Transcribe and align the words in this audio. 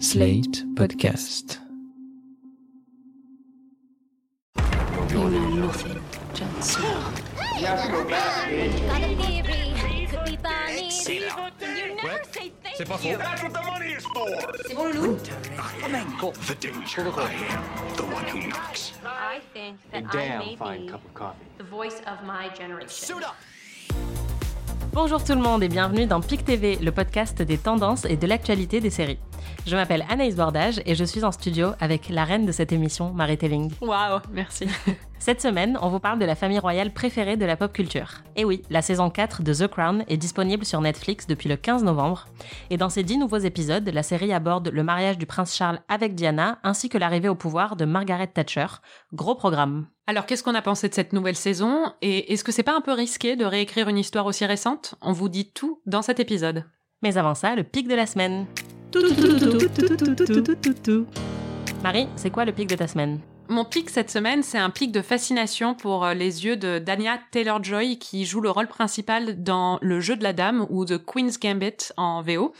Slate 0.00 0.64
Podcast. 0.76 1.58
You 5.10 5.28
know 5.28 5.50
nothing, 5.50 6.00
Jon 6.32 6.62
Snow. 6.62 6.88
C'est 12.76 12.84
pas 12.86 12.96
faux. 12.96 13.18
That's 13.18 13.42
what 13.42 13.52
the 13.52 13.62
money 13.66 13.92
is 13.92 14.06
for. 14.14 14.26
C'est 14.66 14.74
bon, 14.74 14.84
Loulou? 14.86 15.18
The 15.18 16.54
danger. 16.58 17.02
I 17.02 17.34
am 17.50 17.62
the 17.96 18.04
one 18.04 18.24
who 18.32 18.48
knocks. 18.48 18.94
I 19.04 19.40
think 19.52 19.76
that 19.92 20.04
I 20.14 20.38
may 20.38 20.56
be 20.56 20.90
the 21.58 21.64
voice 21.64 22.00
of 22.06 22.24
my 22.24 22.48
generation. 22.58 23.18
Bonjour 24.94 25.22
tout 25.22 25.34
le 25.34 25.42
monde 25.42 25.62
et 25.62 25.68
bienvenue 25.68 26.06
dans 26.06 26.20
PIC 26.20 26.44
TV, 26.46 26.76
le 26.76 26.90
podcast 26.90 27.42
des 27.42 27.58
tendances 27.58 28.06
et 28.06 28.16
de 28.16 28.26
l'actualité 28.26 28.80
des 28.80 28.90
séries. 28.90 29.18
Je 29.66 29.76
m'appelle 29.76 30.04
Anaïs 30.08 30.36
Bordage 30.36 30.80
et 30.86 30.94
je 30.94 31.04
suis 31.04 31.24
en 31.24 31.32
studio 31.32 31.70
avec 31.80 32.08
la 32.08 32.24
reine 32.24 32.46
de 32.46 32.52
cette 32.52 32.72
émission, 32.72 33.12
Marie 33.12 33.38
Telling. 33.38 33.70
Waouh, 33.80 34.20
merci. 34.32 34.66
Cette 35.20 35.42
semaine, 35.42 35.78
on 35.82 35.90
vous 35.90 36.00
parle 36.00 36.18
de 36.18 36.24
la 36.24 36.34
famille 36.34 36.58
royale 36.58 36.94
préférée 36.94 37.36
de 37.36 37.44
la 37.44 37.54
pop 37.54 37.74
culture. 37.74 38.22
Et 38.36 38.46
oui, 38.46 38.62
la 38.70 38.80
saison 38.80 39.10
4 39.10 39.42
de 39.42 39.52
The 39.52 39.66
Crown 39.66 40.02
est 40.08 40.16
disponible 40.16 40.64
sur 40.64 40.80
Netflix 40.80 41.26
depuis 41.26 41.50
le 41.50 41.56
15 41.56 41.84
novembre. 41.84 42.26
Et 42.70 42.78
dans 42.78 42.88
ces 42.88 43.02
10 43.02 43.18
nouveaux 43.18 43.36
épisodes, 43.36 43.86
la 43.86 44.02
série 44.02 44.32
aborde 44.32 44.68
le 44.68 44.82
mariage 44.82 45.18
du 45.18 45.26
prince 45.26 45.54
Charles 45.54 45.80
avec 45.88 46.14
Diana 46.14 46.58
ainsi 46.62 46.88
que 46.88 46.96
l'arrivée 46.96 47.28
au 47.28 47.34
pouvoir 47.34 47.76
de 47.76 47.84
Margaret 47.84 48.28
Thatcher. 48.28 48.66
Gros 49.12 49.34
programme. 49.34 49.88
Alors, 50.06 50.24
qu'est-ce 50.24 50.42
qu'on 50.42 50.54
a 50.54 50.62
pensé 50.62 50.88
de 50.88 50.94
cette 50.94 51.12
nouvelle 51.12 51.36
saison? 51.36 51.92
Et 52.00 52.32
est-ce 52.32 52.42
que 52.42 52.50
c'est 52.50 52.62
pas 52.62 52.74
un 52.74 52.80
peu 52.80 52.92
risqué 52.92 53.36
de 53.36 53.44
réécrire 53.44 53.88
une 53.88 53.98
histoire 53.98 54.24
aussi 54.24 54.46
récente? 54.46 54.94
On 55.02 55.12
vous 55.12 55.28
dit 55.28 55.52
tout 55.52 55.82
dans 55.84 56.02
cet 56.02 56.18
épisode. 56.18 56.64
Mais 57.02 57.18
avant 57.18 57.34
ça, 57.34 57.54
le 57.54 57.62
pic 57.62 57.88
de 57.88 57.94
la 57.94 58.06
semaine. 58.06 58.46
Marie, 61.82 62.08
c'est 62.16 62.30
quoi 62.30 62.44
le 62.44 62.52
pic 62.52 62.68
de 62.68 62.76
ta 62.76 62.86
semaine 62.86 63.20
Mon 63.50 63.64
pic 63.64 63.90
cette 63.90 64.12
semaine, 64.12 64.44
c'est 64.44 64.58
un 64.58 64.70
pic 64.70 64.92
de 64.92 65.02
fascination 65.02 65.74
pour 65.74 66.04
euh, 66.04 66.14
les 66.14 66.44
yeux 66.44 66.56
de 66.56 66.78
Dania 66.78 67.18
Taylor-Joy 67.32 67.98
qui 67.98 68.24
joue 68.24 68.40
le 68.40 68.48
rôle 68.48 68.68
principal 68.68 69.42
dans 69.42 69.80
Le 69.82 69.98
jeu 69.98 70.14
de 70.14 70.22
la 70.22 70.32
dame 70.32 70.68
ou 70.70 70.84
The 70.84 71.04
Queen's 71.04 71.40
Gambit 71.40 71.88
en 71.96 72.22
VO. 72.22 72.54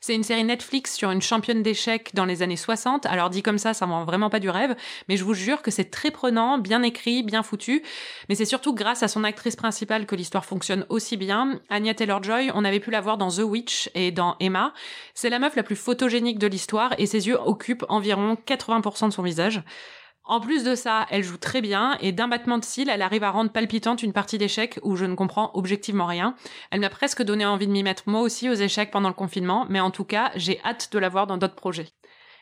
C'est 0.00 0.14
une 0.14 0.22
série 0.22 0.44
Netflix 0.44 0.94
sur 0.94 1.10
une 1.10 1.20
championne 1.20 1.64
d'échecs 1.64 2.14
dans 2.14 2.24
les 2.24 2.44
années 2.44 2.54
60. 2.54 3.06
Alors 3.06 3.28
dit 3.28 3.42
comme 3.42 3.58
ça, 3.58 3.74
ça 3.74 3.86
vend 3.86 4.04
vraiment 4.04 4.30
pas 4.30 4.38
du 4.38 4.48
rêve, 4.48 4.76
mais 5.08 5.16
je 5.16 5.24
vous 5.24 5.34
jure 5.34 5.62
que 5.62 5.72
c'est 5.72 5.90
très 5.90 6.12
prenant, 6.12 6.58
bien 6.58 6.84
écrit, 6.84 7.24
bien 7.24 7.42
foutu. 7.42 7.82
Mais 8.28 8.36
c'est 8.36 8.44
surtout 8.44 8.72
grâce 8.72 9.02
à 9.02 9.08
son 9.08 9.24
actrice 9.24 9.56
principale 9.56 10.06
que 10.06 10.14
l'histoire 10.14 10.44
fonctionne 10.44 10.86
aussi 10.90 11.16
bien. 11.16 11.58
Anya 11.70 11.94
Taylor-Joy, 11.94 12.52
on 12.54 12.64
avait 12.64 12.78
pu 12.78 12.92
la 12.92 13.00
voir 13.00 13.18
dans 13.18 13.32
The 13.32 13.40
Witch 13.40 13.90
et 13.96 14.12
dans 14.12 14.36
Emma. 14.38 14.72
C'est 15.12 15.28
la 15.28 15.40
meuf 15.40 15.56
la 15.56 15.64
plus 15.64 15.74
photogénique 15.74 16.38
de 16.38 16.46
l'histoire 16.46 16.94
et 16.98 17.06
ses 17.06 17.26
yeux 17.26 17.40
occupent 17.44 17.84
environ 17.88 18.36
80% 18.46 19.08
de 19.08 19.12
son 19.12 19.22
visage. 19.24 19.64
En 20.28 20.40
plus 20.40 20.64
de 20.64 20.74
ça, 20.74 21.06
elle 21.10 21.22
joue 21.22 21.36
très 21.36 21.60
bien 21.60 21.96
et 22.00 22.10
d'un 22.10 22.26
battement 22.26 22.58
de 22.58 22.64
cils, 22.64 22.88
elle 22.88 23.02
arrive 23.02 23.22
à 23.22 23.30
rendre 23.30 23.52
palpitante 23.52 24.02
une 24.02 24.12
partie 24.12 24.38
d'échecs 24.38 24.80
où 24.82 24.96
je 24.96 25.04
ne 25.04 25.14
comprends 25.14 25.52
objectivement 25.54 26.06
rien. 26.06 26.34
Elle 26.72 26.80
m'a 26.80 26.90
presque 26.90 27.22
donné 27.22 27.46
envie 27.46 27.68
de 27.68 27.72
m'y 27.72 27.84
mettre 27.84 28.02
moi 28.06 28.22
aussi 28.22 28.50
aux 28.50 28.54
échecs 28.54 28.90
pendant 28.90 29.08
le 29.08 29.14
confinement, 29.14 29.66
mais 29.68 29.78
en 29.78 29.92
tout 29.92 30.04
cas, 30.04 30.32
j'ai 30.34 30.60
hâte 30.64 30.88
de 30.90 30.98
la 30.98 31.08
voir 31.08 31.28
dans 31.28 31.36
d'autres 31.36 31.54
projets. 31.54 31.90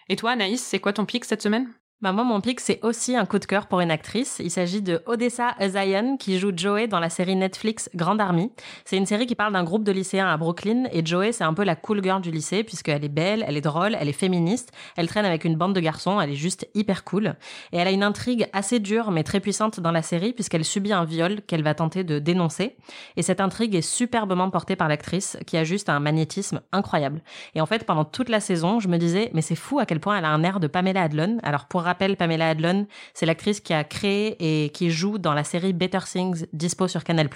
Et 0.08 0.16
toi, 0.16 0.30
Anaïs, 0.30 0.62
c'est 0.62 0.80
quoi 0.80 0.94
ton 0.94 1.04
pic 1.04 1.26
cette 1.26 1.42
semaine? 1.42 1.74
Bah 2.04 2.12
moi, 2.12 2.22
mon 2.24 2.42
pic, 2.42 2.60
c'est 2.60 2.84
aussi 2.84 3.16
un 3.16 3.24
coup 3.24 3.38
de 3.38 3.46
cœur 3.46 3.66
pour 3.66 3.80
une 3.80 3.90
actrice. 3.90 4.38
Il 4.44 4.50
s'agit 4.50 4.82
de 4.82 5.00
Odessa 5.06 5.54
Azayan, 5.58 6.18
qui 6.18 6.38
joue 6.38 6.52
Joey 6.54 6.86
dans 6.86 7.00
la 7.00 7.08
série 7.08 7.34
Netflix 7.34 7.88
Grande 7.94 8.20
Army. 8.20 8.52
C'est 8.84 8.98
une 8.98 9.06
série 9.06 9.24
qui 9.24 9.34
parle 9.34 9.54
d'un 9.54 9.64
groupe 9.64 9.84
de 9.84 9.90
lycéens 9.90 10.28
à 10.28 10.36
Brooklyn, 10.36 10.84
et 10.92 11.02
Joey, 11.02 11.32
c'est 11.32 11.44
un 11.44 11.54
peu 11.54 11.64
la 11.64 11.76
cool 11.76 12.04
girl 12.04 12.20
du 12.20 12.30
lycée, 12.30 12.62
puisqu'elle 12.62 13.02
est 13.06 13.08
belle, 13.08 13.42
elle 13.48 13.56
est 13.56 13.62
drôle, 13.62 13.96
elle 13.98 14.10
est 14.10 14.12
féministe, 14.12 14.70
elle 14.98 15.06
traîne 15.06 15.24
avec 15.24 15.46
une 15.46 15.56
bande 15.56 15.74
de 15.74 15.80
garçons, 15.80 16.20
elle 16.20 16.28
est 16.28 16.34
juste 16.34 16.68
hyper 16.74 17.04
cool. 17.04 17.36
Et 17.72 17.78
elle 17.78 17.88
a 17.88 17.90
une 17.90 18.02
intrigue 18.02 18.50
assez 18.52 18.80
dure, 18.80 19.10
mais 19.10 19.22
très 19.22 19.40
puissante 19.40 19.80
dans 19.80 19.90
la 19.90 20.02
série, 20.02 20.34
puisqu'elle 20.34 20.66
subit 20.66 20.92
un 20.92 21.06
viol 21.06 21.40
qu'elle 21.46 21.62
va 21.62 21.72
tenter 21.72 22.04
de 22.04 22.18
dénoncer. 22.18 22.76
Et 23.16 23.22
cette 23.22 23.40
intrigue 23.40 23.74
est 23.74 23.80
superbement 23.80 24.50
portée 24.50 24.76
par 24.76 24.88
l'actrice, 24.88 25.38
qui 25.46 25.56
a 25.56 25.64
juste 25.64 25.88
un 25.88 26.00
magnétisme 26.00 26.60
incroyable. 26.70 27.22
Et 27.54 27.62
en 27.62 27.66
fait, 27.66 27.86
pendant 27.86 28.04
toute 28.04 28.28
la 28.28 28.40
saison, 28.40 28.78
je 28.78 28.88
me 28.88 28.98
disais, 28.98 29.30
mais 29.32 29.40
c'est 29.40 29.54
fou 29.54 29.78
à 29.78 29.86
quel 29.86 30.00
point 30.00 30.18
elle 30.18 30.26
a 30.26 30.32
un 30.32 30.42
air 30.44 30.60
de 30.60 30.66
Pamela 30.66 31.04
Adlon. 31.04 31.38
Alors, 31.42 31.64
pour 31.64 31.80
Pamela 31.94 32.48
Adlon, 32.50 32.86
c'est 33.12 33.26
l'actrice 33.26 33.60
qui 33.60 33.72
a 33.72 33.84
créé 33.84 34.36
et 34.38 34.70
qui 34.70 34.90
joue 34.90 35.18
dans 35.18 35.34
la 35.34 35.44
série 35.44 35.72
Better 35.72 36.00
Things, 36.04 36.46
dispo 36.52 36.88
sur 36.88 37.04
Canal+. 37.04 37.28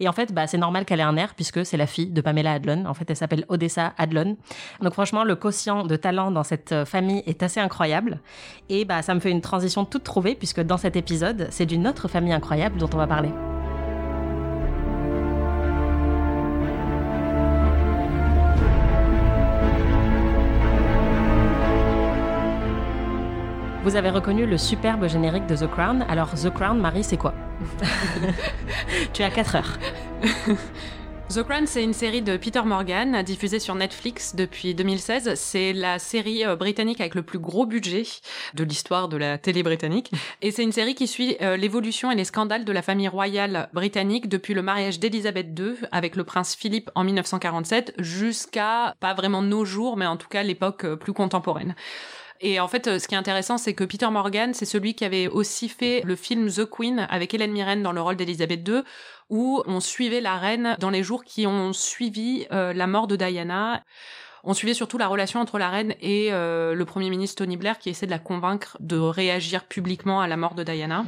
Et 0.00 0.08
en 0.08 0.12
fait, 0.12 0.32
bah, 0.32 0.46
c'est 0.46 0.58
normal 0.58 0.84
qu'elle 0.84 1.00
ait 1.00 1.04
un 1.04 1.16
air, 1.16 1.34
puisque 1.34 1.64
c'est 1.64 1.76
la 1.76 1.86
fille 1.86 2.10
de 2.10 2.20
Pamela 2.20 2.52
Adlon. 2.52 2.84
En 2.86 2.94
fait, 2.94 3.08
elle 3.08 3.16
s'appelle 3.16 3.44
Odessa 3.48 3.92
Adlon. 3.98 4.36
Donc 4.80 4.92
franchement, 4.92 5.24
le 5.24 5.36
quotient 5.36 5.84
de 5.84 5.96
talent 5.96 6.30
dans 6.30 6.44
cette 6.44 6.72
euh, 6.72 6.84
famille 6.84 7.22
est 7.26 7.42
assez 7.42 7.60
incroyable. 7.60 8.20
Et 8.68 8.84
bah, 8.84 9.02
ça 9.02 9.14
me 9.14 9.20
fait 9.20 9.30
une 9.30 9.40
transition 9.40 9.84
toute 9.84 10.04
trouvée, 10.04 10.34
puisque 10.34 10.60
dans 10.60 10.78
cet 10.78 10.96
épisode, 10.96 11.48
c'est 11.50 11.66
d'une 11.66 11.86
autre 11.86 12.08
famille 12.08 12.32
incroyable 12.32 12.78
dont 12.78 12.90
on 12.92 12.98
va 12.98 13.06
parler. 13.06 13.30
Vous 23.84 23.96
avez 23.96 24.10
reconnu 24.10 24.46
le 24.46 24.58
superbe 24.58 25.08
générique 25.08 25.46
de 25.46 25.56
The 25.56 25.68
Crown. 25.68 26.06
Alors, 26.08 26.30
The 26.34 26.50
Crown, 26.50 26.78
Marie, 26.78 27.02
c'est 27.02 27.16
quoi? 27.16 27.34
Tu 29.12 29.24
as 29.24 29.30
4 29.30 29.56
heures. 29.56 29.78
The 31.28 31.42
Crown, 31.42 31.66
c'est 31.66 31.82
une 31.82 31.92
série 31.92 32.22
de 32.22 32.36
Peter 32.36 32.62
Morgan 32.62 33.24
diffusée 33.24 33.58
sur 33.58 33.74
Netflix 33.74 34.36
depuis 34.36 34.76
2016. 34.76 35.34
C'est 35.34 35.72
la 35.72 35.98
série 35.98 36.44
euh, 36.44 36.54
britannique 36.54 37.00
avec 37.00 37.16
le 37.16 37.22
plus 37.22 37.40
gros 37.40 37.66
budget 37.66 38.04
de 38.54 38.62
l'histoire 38.62 39.08
de 39.08 39.16
la 39.16 39.36
télé 39.36 39.64
britannique. 39.64 40.12
Et 40.42 40.52
c'est 40.52 40.62
une 40.62 40.72
série 40.72 40.94
qui 40.94 41.08
suit 41.08 41.36
euh, 41.40 41.56
l'évolution 41.56 42.12
et 42.12 42.14
les 42.14 42.24
scandales 42.24 42.64
de 42.64 42.72
la 42.72 42.82
famille 42.82 43.08
royale 43.08 43.68
britannique 43.72 44.28
depuis 44.28 44.54
le 44.54 44.62
mariage 44.62 45.00
d'Elisabeth 45.00 45.58
II 45.58 45.74
avec 45.90 46.14
le 46.14 46.22
prince 46.22 46.54
Philippe 46.54 46.88
en 46.94 47.02
1947 47.02 47.94
jusqu'à 47.98 48.94
pas 49.00 49.14
vraiment 49.14 49.42
nos 49.42 49.64
jours, 49.64 49.96
mais 49.96 50.06
en 50.06 50.16
tout 50.16 50.28
cas 50.28 50.44
l'époque 50.44 50.84
euh, 50.84 50.94
plus 50.94 51.12
contemporaine. 51.12 51.74
Et 52.42 52.58
en 52.58 52.66
fait, 52.66 52.88
euh, 52.88 52.98
ce 52.98 53.06
qui 53.06 53.14
est 53.14 53.18
intéressant, 53.18 53.56
c'est 53.56 53.72
que 53.72 53.84
Peter 53.84 54.08
Morgan, 54.10 54.52
c'est 54.52 54.64
celui 54.64 54.94
qui 54.94 55.04
avait 55.04 55.28
aussi 55.28 55.68
fait 55.68 56.02
le 56.04 56.16
film 56.16 56.50
The 56.50 56.64
Queen 56.68 57.06
avec 57.08 57.32
Hélène 57.32 57.52
Mirren 57.52 57.82
dans 57.82 57.92
le 57.92 58.00
rôle 58.00 58.16
d'Elisabeth 58.16 58.68
II, 58.68 58.82
où 59.30 59.62
on 59.66 59.78
suivait 59.78 60.20
la 60.20 60.36
reine 60.36 60.76
dans 60.80 60.90
les 60.90 61.04
jours 61.04 61.22
qui 61.22 61.46
ont 61.46 61.72
suivi 61.72 62.46
euh, 62.50 62.72
la 62.72 62.88
mort 62.88 63.06
de 63.06 63.14
Diana. 63.14 63.84
On 64.42 64.54
suivait 64.54 64.74
surtout 64.74 64.98
la 64.98 65.06
relation 65.06 65.38
entre 65.38 65.56
la 65.56 65.70
reine 65.70 65.94
et 66.00 66.32
euh, 66.32 66.74
le 66.74 66.84
premier 66.84 67.10
ministre 67.10 67.44
Tony 67.44 67.56
Blair 67.56 67.78
qui 67.78 67.90
essaie 67.90 68.06
de 68.06 68.10
la 68.10 68.18
convaincre 68.18 68.76
de 68.80 68.98
réagir 68.98 69.64
publiquement 69.64 70.20
à 70.20 70.26
la 70.26 70.36
mort 70.36 70.56
de 70.56 70.64
Diana. 70.64 71.04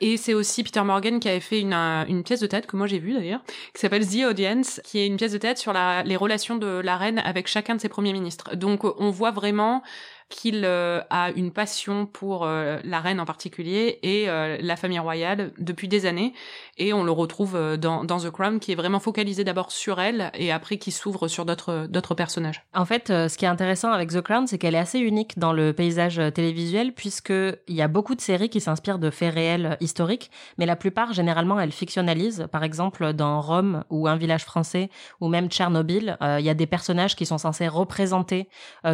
Et 0.00 0.16
c'est 0.16 0.32
aussi 0.32 0.62
Peter 0.62 0.80
Morgan 0.82 1.18
qui 1.18 1.28
avait 1.28 1.40
fait 1.40 1.60
une, 1.60 1.74
une 1.74 2.22
pièce 2.22 2.40
de 2.40 2.46
théâtre 2.46 2.68
que 2.68 2.76
moi 2.76 2.86
j'ai 2.86 3.00
vue 3.00 3.14
d'ailleurs, 3.14 3.42
qui 3.74 3.80
s'appelle 3.80 4.06
The 4.06 4.24
Audience, 4.30 4.80
qui 4.84 5.00
est 5.00 5.06
une 5.06 5.16
pièce 5.16 5.32
de 5.32 5.38
théâtre 5.38 5.60
sur 5.60 5.72
la, 5.72 6.04
les 6.04 6.16
relations 6.16 6.56
de 6.56 6.68
la 6.68 6.96
reine 6.96 7.18
avec 7.18 7.48
chacun 7.48 7.74
de 7.74 7.80
ses 7.80 7.88
premiers 7.88 8.12
ministres. 8.12 8.54
Donc 8.54 8.84
on 8.84 9.10
voit 9.10 9.32
vraiment 9.32 9.82
qu'il 10.28 10.62
euh, 10.64 11.00
a 11.08 11.30
une 11.30 11.50
passion 11.50 12.06
pour 12.06 12.44
euh, 12.44 12.78
la 12.84 13.00
reine 13.00 13.18
en 13.18 13.24
particulier 13.24 13.98
et 14.02 14.28
euh, 14.28 14.58
la 14.60 14.76
famille 14.76 14.98
royale 14.98 15.52
depuis 15.58 15.88
des 15.88 16.04
années. 16.04 16.34
Et 16.76 16.92
on 16.92 17.02
le 17.02 17.10
retrouve 17.10 17.76
dans, 17.76 18.04
dans 18.04 18.18
The 18.18 18.30
Crown, 18.30 18.60
qui 18.60 18.72
est 18.72 18.74
vraiment 18.76 19.00
focalisé 19.00 19.42
d'abord 19.42 19.72
sur 19.72 20.00
elle 20.00 20.30
et 20.34 20.52
après 20.52 20.76
qui 20.76 20.92
s'ouvre 20.92 21.26
sur 21.26 21.44
d'autres 21.44 22.14
personnages. 22.14 22.62
En 22.72 22.84
fait, 22.84 23.08
ce 23.08 23.36
qui 23.36 23.46
est 23.46 23.48
intéressant 23.48 23.90
avec 23.90 24.10
The 24.10 24.20
Crown, 24.20 24.46
c'est 24.46 24.58
qu'elle 24.58 24.76
est 24.76 24.78
assez 24.78 25.00
unique 25.00 25.36
dans 25.38 25.52
le 25.52 25.72
paysage 25.72 26.20
télévisuel, 26.34 26.92
puisque 26.92 27.30
il 27.30 27.74
y 27.74 27.82
a 27.82 27.88
beaucoup 27.88 28.14
de 28.14 28.20
séries 28.20 28.48
qui 28.48 28.60
s'inspirent 28.60 29.00
de 29.00 29.10
faits 29.10 29.34
réels 29.34 29.76
historiques, 29.80 30.30
mais 30.56 30.66
la 30.66 30.76
plupart, 30.76 31.12
généralement, 31.12 31.58
elles 31.58 31.72
fictionnalisent. 31.72 32.46
Par 32.52 32.62
exemple, 32.62 33.12
dans 33.12 33.40
Rome 33.40 33.82
ou 33.90 34.06
Un 34.06 34.16
village 34.16 34.44
français, 34.44 34.88
ou 35.20 35.26
même 35.26 35.48
Tchernobyl, 35.48 36.16
il 36.20 36.44
y 36.44 36.50
a 36.50 36.54
des 36.54 36.66
personnages 36.66 37.16
qui 37.16 37.26
sont 37.26 37.38
censés 37.38 37.66
représenter 37.66 38.48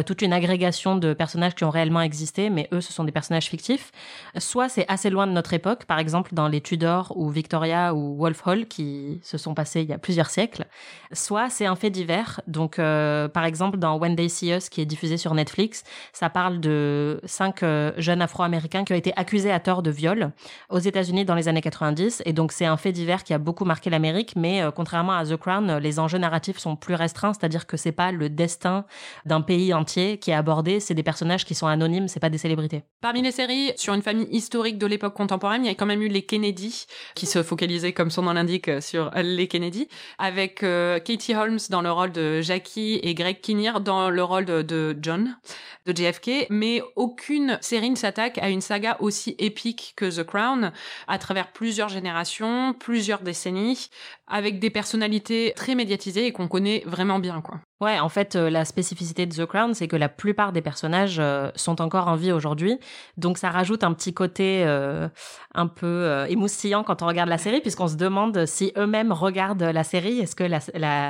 toute 0.07 0.23
une 0.23 0.33
agrégation 0.33 0.95
de 0.95 1.13
personnages 1.13 1.24
qui 1.55 1.63
ont 1.63 1.69
réellement 1.69 2.01
existé, 2.01 2.49
mais 2.49 2.67
eux, 2.71 2.81
ce 2.81 2.93
sont 2.93 3.03
des 3.03 3.11
personnages 3.11 3.47
fictifs. 3.47 3.91
Soit 4.37 4.69
c'est 4.69 4.85
assez 4.87 5.09
loin 5.09 5.27
de 5.27 5.31
notre 5.31 5.53
époque, 5.53 5.85
par 5.85 5.99
exemple 5.99 6.33
dans 6.33 6.47
les 6.47 6.61
Tudors 6.61 7.13
ou 7.15 7.29
Victoria 7.29 7.93
ou 7.93 8.17
Wolf 8.17 8.45
Hall, 8.45 8.65
qui 8.65 9.19
se 9.23 9.37
sont 9.37 9.53
passés 9.53 9.81
il 9.81 9.89
y 9.89 9.93
a 9.93 9.97
plusieurs 9.97 10.29
siècles. 10.29 10.65
Soit 11.11 11.49
c'est 11.49 11.65
un 11.65 11.75
fait 11.75 11.89
divers. 11.89 12.41
Donc, 12.47 12.79
euh, 12.79 13.27
par 13.27 13.45
exemple, 13.45 13.77
dans 13.77 13.97
When 13.97 14.15
They 14.15 14.29
See 14.29 14.51
Us, 14.51 14.69
qui 14.69 14.81
est 14.81 14.85
diffusé 14.85 15.17
sur 15.17 15.33
Netflix, 15.33 15.83
ça 16.13 16.29
parle 16.29 16.59
de 16.59 17.21
cinq 17.25 17.63
euh, 17.63 17.91
jeunes 17.97 18.21
Afro-Américains 18.21 18.83
qui 18.83 18.93
ont 18.93 18.97
été 18.97 19.13
accusés 19.15 19.51
à 19.51 19.59
tort 19.59 19.81
de 19.81 19.91
viol 19.91 20.31
aux 20.69 20.79
États-Unis 20.79 21.25
dans 21.25 21.35
les 21.35 21.47
années 21.47 21.61
90. 21.61 22.23
Et 22.25 22.33
donc, 22.33 22.51
c'est 22.51 22.65
un 22.65 22.77
fait 22.77 22.91
divers 22.91 23.23
qui 23.23 23.33
a 23.33 23.37
beaucoup 23.37 23.65
marqué 23.65 23.89
l'Amérique. 23.89 24.35
Mais 24.35 24.61
euh, 24.61 24.71
contrairement 24.71 25.13
à 25.13 25.25
The 25.25 25.37
Crown, 25.37 25.77
les 25.77 25.99
enjeux 25.99 26.17
narratifs 26.17 26.57
sont 26.57 26.75
plus 26.75 26.95
restreints, 26.95 27.33
c'est-à-dire 27.33 27.67
que 27.67 27.77
c'est 27.77 27.91
pas 27.91 28.11
le 28.11 28.29
destin 28.29 28.85
d'un 29.25 29.41
pays 29.41 29.73
entier 29.73 30.17
qui 30.17 30.31
est 30.31 30.35
abordé, 30.35 30.79
c'est 30.79 30.93
des 30.93 31.03
personnages 31.03 31.14
personnages 31.15 31.45
qui 31.45 31.55
sont 31.55 31.67
anonymes, 31.67 32.09
c'est 32.09 32.19
pas 32.19 32.29
des 32.29 32.37
célébrités. 32.37 32.83
Parmi 32.99 33.21
les 33.21 33.31
séries 33.31 33.71
sur 33.77 33.93
une 33.93 34.01
famille 34.01 34.27
historique 34.31 34.77
de 34.77 34.85
l'époque 34.85 35.13
contemporaine, 35.13 35.63
il 35.63 35.67
y 35.67 35.71
a 35.71 35.75
quand 35.75 35.85
même 35.85 36.01
eu 36.01 36.09
les 36.09 36.23
Kennedy, 36.23 36.87
qui 37.15 37.25
se 37.25 37.41
focalisaient, 37.41 37.93
comme 37.93 38.09
son 38.09 38.23
nom 38.23 38.33
l'indique, 38.33 38.69
sur 38.81 39.11
les 39.15 39.47
Kennedy, 39.47 39.87
avec 40.17 40.59
Katie 40.59 41.33
Holmes 41.33 41.59
dans 41.69 41.81
le 41.81 41.89
rôle 41.89 42.11
de 42.11 42.41
Jackie 42.41 42.99
et 43.01 43.13
Greg 43.13 43.39
Kinnear 43.39 43.79
dans 43.79 44.09
le 44.09 44.23
rôle 44.23 44.43
de, 44.43 44.61
de 44.61 44.97
John 45.01 45.37
de 45.85 45.95
JFK, 45.95 46.47
mais 46.49 46.81
aucune 46.95 47.59
série 47.61 47.89
ne 47.89 47.95
s'attaque 47.95 48.39
à 48.39 48.49
une 48.49 48.61
saga 48.61 48.97
aussi 48.99 49.35
épique 49.37 49.93
que 49.95 50.05
The 50.05 50.25
Crown, 50.25 50.71
à 51.07 51.17
travers 51.17 51.51
plusieurs 51.51 51.89
générations, 51.89 52.73
plusieurs 52.73 53.21
décennies, 53.21 53.89
avec 54.27 54.59
des 54.59 54.71
personnalités 54.71 55.53
très 55.55 55.75
médiatisées 55.75 56.25
et 56.25 56.31
qu'on 56.31 56.47
connaît 56.47 56.83
vraiment 56.85 57.19
bien, 57.19 57.41
quoi. 57.41 57.59
Ouais, 57.81 57.99
en 57.99 58.07
fait, 58.07 58.37
euh, 58.37 58.49
la 58.49 58.63
spécificité 58.63 59.25
de 59.25 59.35
The 59.35 59.45
Crown, 59.45 59.73
c'est 59.73 59.89
que 59.89 59.97
la 59.97 60.07
plupart 60.07 60.53
des 60.53 60.61
personnages 60.61 61.17
euh, 61.19 61.51
sont 61.55 61.81
encore 61.81 62.07
en 62.07 62.15
vie 62.15 62.31
aujourd'hui. 62.31 62.79
Donc, 63.17 63.37
ça 63.37 63.49
rajoute 63.49 63.83
un 63.83 63.91
petit 63.91 64.13
côté 64.13 64.63
euh, 64.65 65.09
un 65.53 65.67
peu 65.67 66.25
émoustillant 66.29 66.83
quand 66.83 67.01
on 67.01 67.07
regarde 67.07 67.27
la 67.27 67.37
série, 67.37 67.59
puisqu'on 67.59 67.89
se 67.89 67.97
demande 67.97 68.45
si 68.45 68.71
eux-mêmes 68.77 69.11
regardent 69.11 69.63
la 69.63 69.83
série. 69.83 70.19
Est-ce 70.19 70.37
que 70.37 70.45
la, 70.45 70.59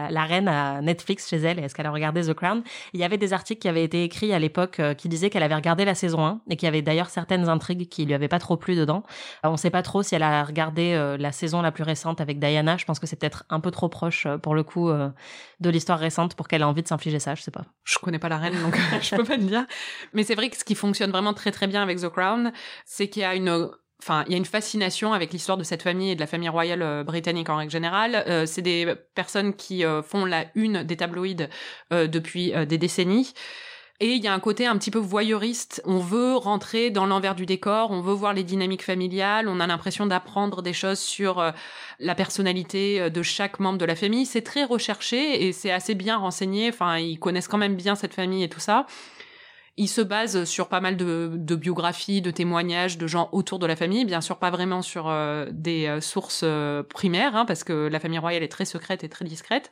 la, 0.10 0.24
reine 0.24 0.48
a 0.48 0.82
Netflix 0.82 1.30
chez 1.30 1.38
elle 1.38 1.60
Est-ce 1.60 1.76
qu'elle 1.76 1.86
a 1.86 1.92
regardé 1.92 2.24
The 2.24 2.34
Crown? 2.34 2.64
Il 2.94 3.00
y 3.00 3.04
avait 3.04 3.20
des 3.20 3.32
articles 3.32 3.62
qui 3.62 3.68
avaient 3.68 3.84
été 3.84 4.04
écrits 4.04 4.34
à 4.34 4.40
l'époque 4.40 4.82
qui 4.98 5.08
disaient 5.08 5.30
qu'elle 5.30 5.44
avait 5.44 5.56
regardé 5.56 5.86
la 5.86 5.94
saison 5.94 6.26
1 6.26 6.42
et 6.50 6.56
qu'il 6.56 6.66
y 6.66 6.70
avait 6.70 6.82
d'ailleurs 6.82 7.12
certaines 7.12 7.48
intrigues 7.48 7.88
qui 7.90 8.06
lui 8.06 8.16
avaient 8.16 8.28
pas 8.28 8.40
trop 8.40 8.58
plu 8.58 8.76
dedans. 8.76 9.04
on 9.44 9.52
ne 9.52 9.58
sait 9.58 9.70
pas 9.70 9.84
trop 9.84 10.02
si 10.02 10.16
elle 10.16 10.24
a 10.24 10.44
regardé 10.44 11.16
la 11.20 11.32
saison 11.32 11.62
la 11.62 11.72
plus 11.72 11.84
récente 11.84 12.22
avec 12.22 12.40
Diana. 12.40 12.78
Je 12.78 12.86
pense 12.86 13.00
que 13.00 13.06
c'est 13.06 13.16
peut-être 13.18 13.46
un 13.50 13.60
peu 13.60 13.70
trop 13.70 13.90
proche 13.90 14.26
pour 14.42 14.56
le 14.56 14.64
coup 14.64 14.90
de 14.90 15.70
l'histoire 15.70 16.00
récente 16.00 16.36
pour 16.36 16.48
qu'elle 16.56 16.64
a 16.64 16.68
envie 16.70 16.84
de 16.84 16.88
s'infliger 16.88 17.20
ça, 17.20 17.36
je 17.36 17.42
sais 17.42 17.52
pas. 17.52 17.66
Je 17.84 17.98
connais 18.00 18.20
pas 18.20 18.30
la 18.30 18.38
reine, 18.38 18.62
donc 18.62 18.78
je 19.02 19.16
peux 19.16 19.26
pas 19.26 19.36
te 19.36 19.42
dire. 19.42 19.66
Mais 20.14 20.24
c'est 20.24 20.36
vrai 20.36 20.50
que 20.50 20.56
ce 20.56 20.64
qui 20.64 20.76
fonctionne 20.76 21.12
vraiment 21.12 21.34
très 21.34 21.52
très 21.52 21.68
bien 21.68 21.84
avec 21.84 22.00
The 22.00 22.10
Crown, 22.10 22.54
c'est 22.86 23.10
qu'il 23.10 23.24
y 23.24 23.26
a 23.26 23.36
une 23.36 23.70
Enfin, 24.02 24.24
il 24.28 24.34
y 24.34 24.36
a 24.36 24.38
une 24.38 24.46
fascination 24.46 25.14
avec 25.14 25.32
l'histoire 25.32 25.58
de 25.58 25.64
cette 25.64 25.82
famille 25.82 26.12
et 26.12 26.16
de 26.16 26.20
la 26.20 26.28
famille 26.28 26.50
royale 26.50 26.82
euh, 26.82 27.04
britannique 27.04 27.50
en 27.50 27.56
règle 27.56 27.72
générale. 27.72 28.24
Euh, 28.28 28.46
c'est 28.46 28.62
des 28.62 28.94
personnes 29.16 29.56
qui 29.56 29.86
euh, 29.86 30.04
font 30.04 30.26
la 30.26 30.46
une 30.54 30.84
des 30.84 30.98
tabloïds 30.98 31.48
depuis 31.92 32.52
des 32.68 32.78
décennies. 32.78 33.34
Et 34.02 34.16
il 34.16 34.24
y 34.24 34.28
a 34.28 34.34
un 34.34 34.42
côté 34.42 34.66
un 34.66 34.78
petit 34.78 34.92
peu 34.92 35.00
voyeuriste. 35.00 35.82
On 35.86 36.00
veut 36.00 36.36
rentrer 36.36 36.90
dans 36.90 37.06
l'envers 37.06 37.34
du 37.34 37.46
décor, 37.46 37.92
on 37.92 38.02
veut 38.02 38.14
voir 38.14 38.34
les 38.34 38.44
dynamiques 38.44 38.84
familiales, 38.84 39.48
on 39.48 39.62
a 39.62 39.68
l'impression 39.68 40.06
d'apprendre 40.06 40.62
des 40.62 40.74
choses 40.74 41.00
sur 41.00 41.40
euh, 41.40 41.52
la 42.00 42.14
personnalité 42.14 43.00
euh, 43.00 43.10
de 43.10 43.22
chaque 43.22 43.58
membre 43.60 43.78
de 43.78 43.86
la 43.86 43.96
famille. 43.96 44.26
C'est 44.26 44.42
très 44.42 44.66
recherché 44.66 45.48
et 45.48 45.54
c'est 45.54 45.72
assez 45.72 45.96
bien 45.96 46.18
renseigné. 46.18 46.68
Enfin, 46.68 46.98
ils 46.98 47.18
connaissent 47.18 47.48
quand 47.48 47.58
même 47.58 47.78
bien 47.78 47.96
cette 47.96 48.14
famille 48.14 48.44
et 48.44 48.50
tout 48.50 48.60
ça. 48.60 48.86
Ils 49.78 49.88
se 49.88 50.02
basent 50.02 50.44
sur 50.44 50.68
pas 50.68 50.82
mal 50.82 50.98
de, 50.98 51.56
biographies, 51.56 52.22
de 52.22 52.32
témoignages 52.32 52.98
de 52.98 53.08
gens 53.08 53.30
autour 53.32 53.60
de 53.60 53.66
la 53.66 53.76
famille, 53.78 54.06
bien 54.06 54.22
sûr 54.22 54.38
pas 54.38 54.50
vraiment 54.50 54.82
sur 54.82 55.08
euh, 55.10 55.48
des 55.52 56.00
sources 56.00 56.46
primaires, 56.90 57.36
hein, 57.36 57.44
parce 57.46 57.66
que 57.66 57.88
la 57.88 58.00
famille 58.00 58.20
royale 58.20 58.44
est 58.44 58.48
très 58.50 58.64
secrète 58.64 59.04
et 59.04 59.10
très 59.10 59.26
discrète. 59.26 59.72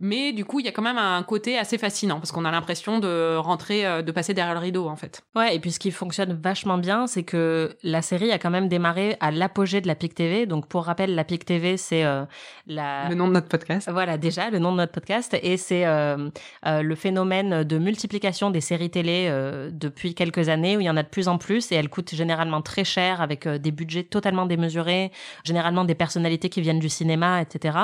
Mais 0.00 0.32
du 0.32 0.44
coup, 0.44 0.60
il 0.60 0.66
y 0.66 0.68
a 0.68 0.72
quand 0.72 0.82
même 0.82 0.98
un 0.98 1.22
côté 1.22 1.58
assez 1.58 1.78
fascinant 1.78 2.16
parce 2.16 2.32
qu'on 2.32 2.44
a 2.44 2.50
l'impression 2.50 2.98
de 2.98 3.36
rentrer, 3.36 3.86
euh, 3.86 4.02
de 4.02 4.12
passer 4.12 4.34
derrière 4.34 4.54
le 4.54 4.60
rideau 4.60 4.88
en 4.88 4.96
fait. 4.96 5.22
Ouais, 5.34 5.54
et 5.54 5.58
puis 5.58 5.72
ce 5.72 5.78
qui 5.78 5.90
fonctionne 5.90 6.38
vachement 6.42 6.78
bien, 6.78 7.06
c'est 7.06 7.22
que 7.22 7.76
la 7.82 8.02
série 8.02 8.32
a 8.32 8.38
quand 8.38 8.50
même 8.50 8.68
démarré 8.68 9.16
à 9.20 9.30
l'apogée 9.30 9.80
de 9.80 9.86
la 9.86 9.94
PIC 9.94 10.14
TV. 10.14 10.46
Donc 10.46 10.66
pour 10.66 10.84
rappel, 10.84 11.14
la 11.14 11.24
PIC 11.24 11.44
TV, 11.44 11.76
c'est 11.76 12.04
euh, 12.04 12.24
la... 12.66 13.08
le 13.08 13.14
nom 13.14 13.28
de 13.28 13.32
notre 13.32 13.48
podcast. 13.48 13.88
Voilà, 13.90 14.18
déjà 14.18 14.50
le 14.50 14.58
nom 14.58 14.72
de 14.72 14.76
notre 14.76 14.92
podcast, 14.92 15.36
et 15.42 15.56
c'est 15.56 15.86
euh, 15.86 16.28
le 16.64 16.94
phénomène 16.94 17.64
de 17.64 17.78
multiplication 17.78 18.50
des 18.50 18.60
séries 18.60 18.90
télé 18.90 19.30
depuis 19.72 20.14
quelques 20.14 20.48
années 20.48 20.76
où 20.76 20.80
il 20.80 20.86
y 20.86 20.90
en 20.90 20.96
a 20.96 21.02
de 21.02 21.08
plus 21.08 21.28
en 21.28 21.38
plus 21.38 21.72
et 21.72 21.76
elles 21.76 21.88
coûtent 21.88 22.14
généralement 22.14 22.62
très 22.62 22.84
cher 22.84 23.20
avec 23.20 23.46
des 23.48 23.70
budgets 23.70 24.04
totalement 24.04 24.46
démesurés, 24.46 25.10
généralement 25.44 25.84
des 25.84 25.94
personnalités 25.94 26.48
qui 26.48 26.60
viennent 26.60 26.78
du 26.78 26.88
cinéma, 26.88 27.40
etc. 27.40 27.78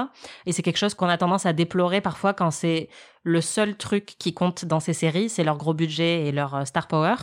Et 0.47 0.53
c'est 0.53 0.63
quelque 0.63 0.79
chose 0.79 0.95
qu'on 0.95 1.09
a 1.09 1.17
tendance 1.17 1.47
à 1.47 1.53
déplorer 1.53 2.02
parfois 2.03 2.35
quand 2.35 2.51
c'est 2.51 2.89
le 3.25 3.41
seul 3.41 3.77
truc 3.77 4.17
qui 4.19 4.35
compte 4.35 4.65
dans 4.65 4.81
ces 4.81 4.93
séries, 4.93 5.29
c'est 5.29 5.45
leur 5.45 5.57
gros 5.57 5.75
budget 5.75 6.27
et 6.27 6.33
leur 6.33 6.55
euh, 6.55 6.65
star 6.65 6.89
power. 6.89 7.15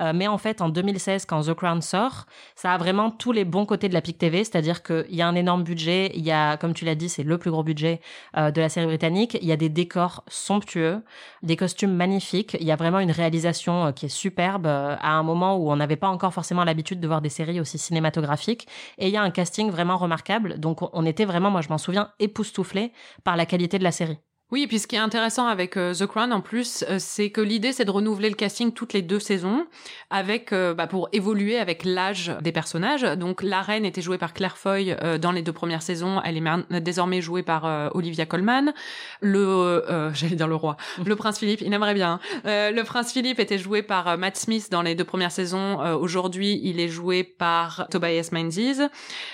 Euh, 0.00 0.12
mais 0.14 0.28
en 0.28 0.38
fait, 0.38 0.60
en 0.60 0.68
2016, 0.68 1.24
quand 1.24 1.42
The 1.42 1.54
Crown 1.54 1.80
sort, 1.80 2.26
ça 2.54 2.72
a 2.72 2.78
vraiment 2.78 3.10
tous 3.10 3.32
les 3.32 3.44
bons 3.44 3.64
côtés 3.64 3.88
de 3.88 3.94
la 3.94 4.02
PIC 4.02 4.18
TV, 4.18 4.44
c'est-à-dire 4.44 4.82
qu'il 4.82 5.14
y 5.14 5.22
a 5.22 5.28
un 5.28 5.34
énorme 5.34 5.64
budget, 5.64 6.12
il 6.14 6.24
y 6.24 6.30
a, 6.30 6.56
comme 6.56 6.74
tu 6.74 6.84
l'as 6.84 6.94
dit, 6.94 7.08
c'est 7.08 7.22
le 7.22 7.38
plus 7.38 7.50
gros 7.50 7.62
budget 7.62 8.00
euh, 8.36 8.50
de 8.50 8.60
la 8.60 8.68
série 8.68 8.86
britannique, 8.86 9.38
il 9.40 9.46
y 9.46 9.52
a 9.52 9.56
des 9.56 9.68
décors 9.68 10.24
somptueux, 10.28 11.02
des 11.42 11.56
costumes 11.56 11.94
magnifiques, 11.94 12.56
il 12.60 12.66
y 12.66 12.72
a 12.72 12.76
vraiment 12.76 13.00
une 13.00 13.10
réalisation 13.10 13.92
qui 13.92 14.06
est 14.06 14.10
superbe 14.10 14.66
à 14.66 15.10
un 15.10 15.22
moment 15.22 15.56
où 15.56 15.70
on 15.70 15.76
n'avait 15.76 15.96
pas 15.96 16.08
encore 16.08 16.34
forcément 16.34 16.64
l'habitude 16.64 17.00
de 17.00 17.06
voir 17.06 17.22
des 17.22 17.28
séries 17.28 17.60
aussi 17.60 17.78
cinématographiques, 17.78 18.68
et 18.98 19.06
il 19.06 19.12
y 19.12 19.16
a 19.16 19.22
un 19.22 19.30
casting 19.30 19.70
vraiment 19.70 19.96
remarquable, 19.96 20.58
donc 20.60 20.82
on 20.94 21.06
était 21.06 21.24
vraiment, 21.24 21.50
moi 21.50 21.62
je 21.62 21.68
m'en 21.68 21.78
souviens, 21.78 22.10
époustouflé 22.18 22.92
par 23.24 23.36
la 23.36 23.46
qualité 23.46 23.78
de 23.78 23.84
la 23.84 23.92
série. 23.92 24.18
Oui, 24.52 24.62
et 24.62 24.68
puis 24.68 24.78
ce 24.78 24.86
qui 24.86 24.94
est 24.94 25.00
intéressant 25.00 25.48
avec 25.48 25.76
euh, 25.76 25.92
The 25.92 26.06
Crown 26.06 26.32
en 26.32 26.40
plus, 26.40 26.84
euh, 26.88 26.98
c'est 27.00 27.30
que 27.30 27.40
l'idée 27.40 27.72
c'est 27.72 27.84
de 27.84 27.90
renouveler 27.90 28.28
le 28.28 28.36
casting 28.36 28.70
toutes 28.70 28.92
les 28.92 29.02
deux 29.02 29.18
saisons, 29.18 29.66
avec 30.08 30.52
euh, 30.52 30.72
bah, 30.72 30.86
pour 30.86 31.08
évoluer 31.10 31.58
avec 31.58 31.84
l'âge 31.84 32.32
des 32.42 32.52
personnages. 32.52 33.02
Donc 33.02 33.42
la 33.42 33.60
reine 33.60 33.84
était 33.84 34.02
jouée 34.02 34.18
par 34.18 34.32
Claire 34.32 34.56
Foy 34.56 34.94
dans 35.20 35.32
les 35.32 35.42
deux 35.42 35.52
premières 35.52 35.82
saisons, 35.82 36.20
elle 36.24 36.36
est 36.36 36.80
désormais 36.80 37.20
jouée 37.20 37.42
par 37.42 37.90
Olivia 37.94 38.24
Colman. 38.24 38.72
Le, 39.20 40.12
j'allais 40.14 40.36
dire 40.36 40.46
le 40.46 40.54
roi, 40.54 40.76
le 41.04 41.16
prince 41.16 41.40
Philippe, 41.40 41.60
il 41.62 41.72
aimerait 41.72 41.94
bien. 41.94 42.20
Hein. 42.44 42.70
le 42.70 42.82
prince 42.82 43.12
Philippe 43.12 43.40
était 43.40 43.58
joué 43.58 43.82
par 43.82 44.16
Matt 44.16 44.36
Smith 44.36 44.68
dans 44.70 44.82
les 44.82 44.94
deux 44.94 45.04
premières 45.04 45.32
saisons. 45.32 45.78
Aujourd'hui, 45.96 46.60
il 46.62 46.78
est 46.78 46.88
joué 46.88 47.24
par 47.24 47.88
Tobias 47.90 48.28
Menzies. 48.30 48.80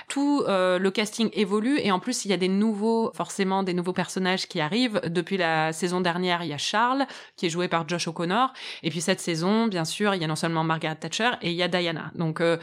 Tout 0.08 0.44
le 0.46 0.88
casting 0.88 1.28
évolue 1.34 1.78
et 1.80 1.92
en 1.92 2.00
plus 2.00 2.24
il 2.24 2.30
y 2.30 2.34
a 2.34 2.38
des 2.38 2.48
nouveaux, 2.48 3.12
forcément 3.14 3.62
des 3.62 3.74
nouveaux 3.74 3.92
personnages 3.92 4.48
qui 4.48 4.60
arrivent 4.60 5.01
depuis 5.06 5.36
la 5.36 5.72
saison 5.72 6.00
dernière, 6.00 6.42
il 6.42 6.48
y 6.48 6.52
a 6.52 6.58
Charles, 6.58 7.06
qui 7.36 7.46
est 7.46 7.50
joué 7.50 7.68
par 7.68 7.88
Josh 7.88 8.08
O'Connor. 8.08 8.52
Et 8.82 8.90
puis 8.90 9.00
cette 9.00 9.20
saison, 9.20 9.66
bien 9.66 9.84
sûr, 9.84 10.14
il 10.14 10.20
y 10.20 10.24
a 10.24 10.28
non 10.28 10.36
seulement 10.36 10.64
Margaret 10.64 10.96
Thatcher 10.96 11.30
et 11.42 11.50
il 11.50 11.56
y 11.56 11.62
a 11.62 11.68
Diana. 11.68 12.10
Donc 12.14 12.40
euh, 12.40 12.58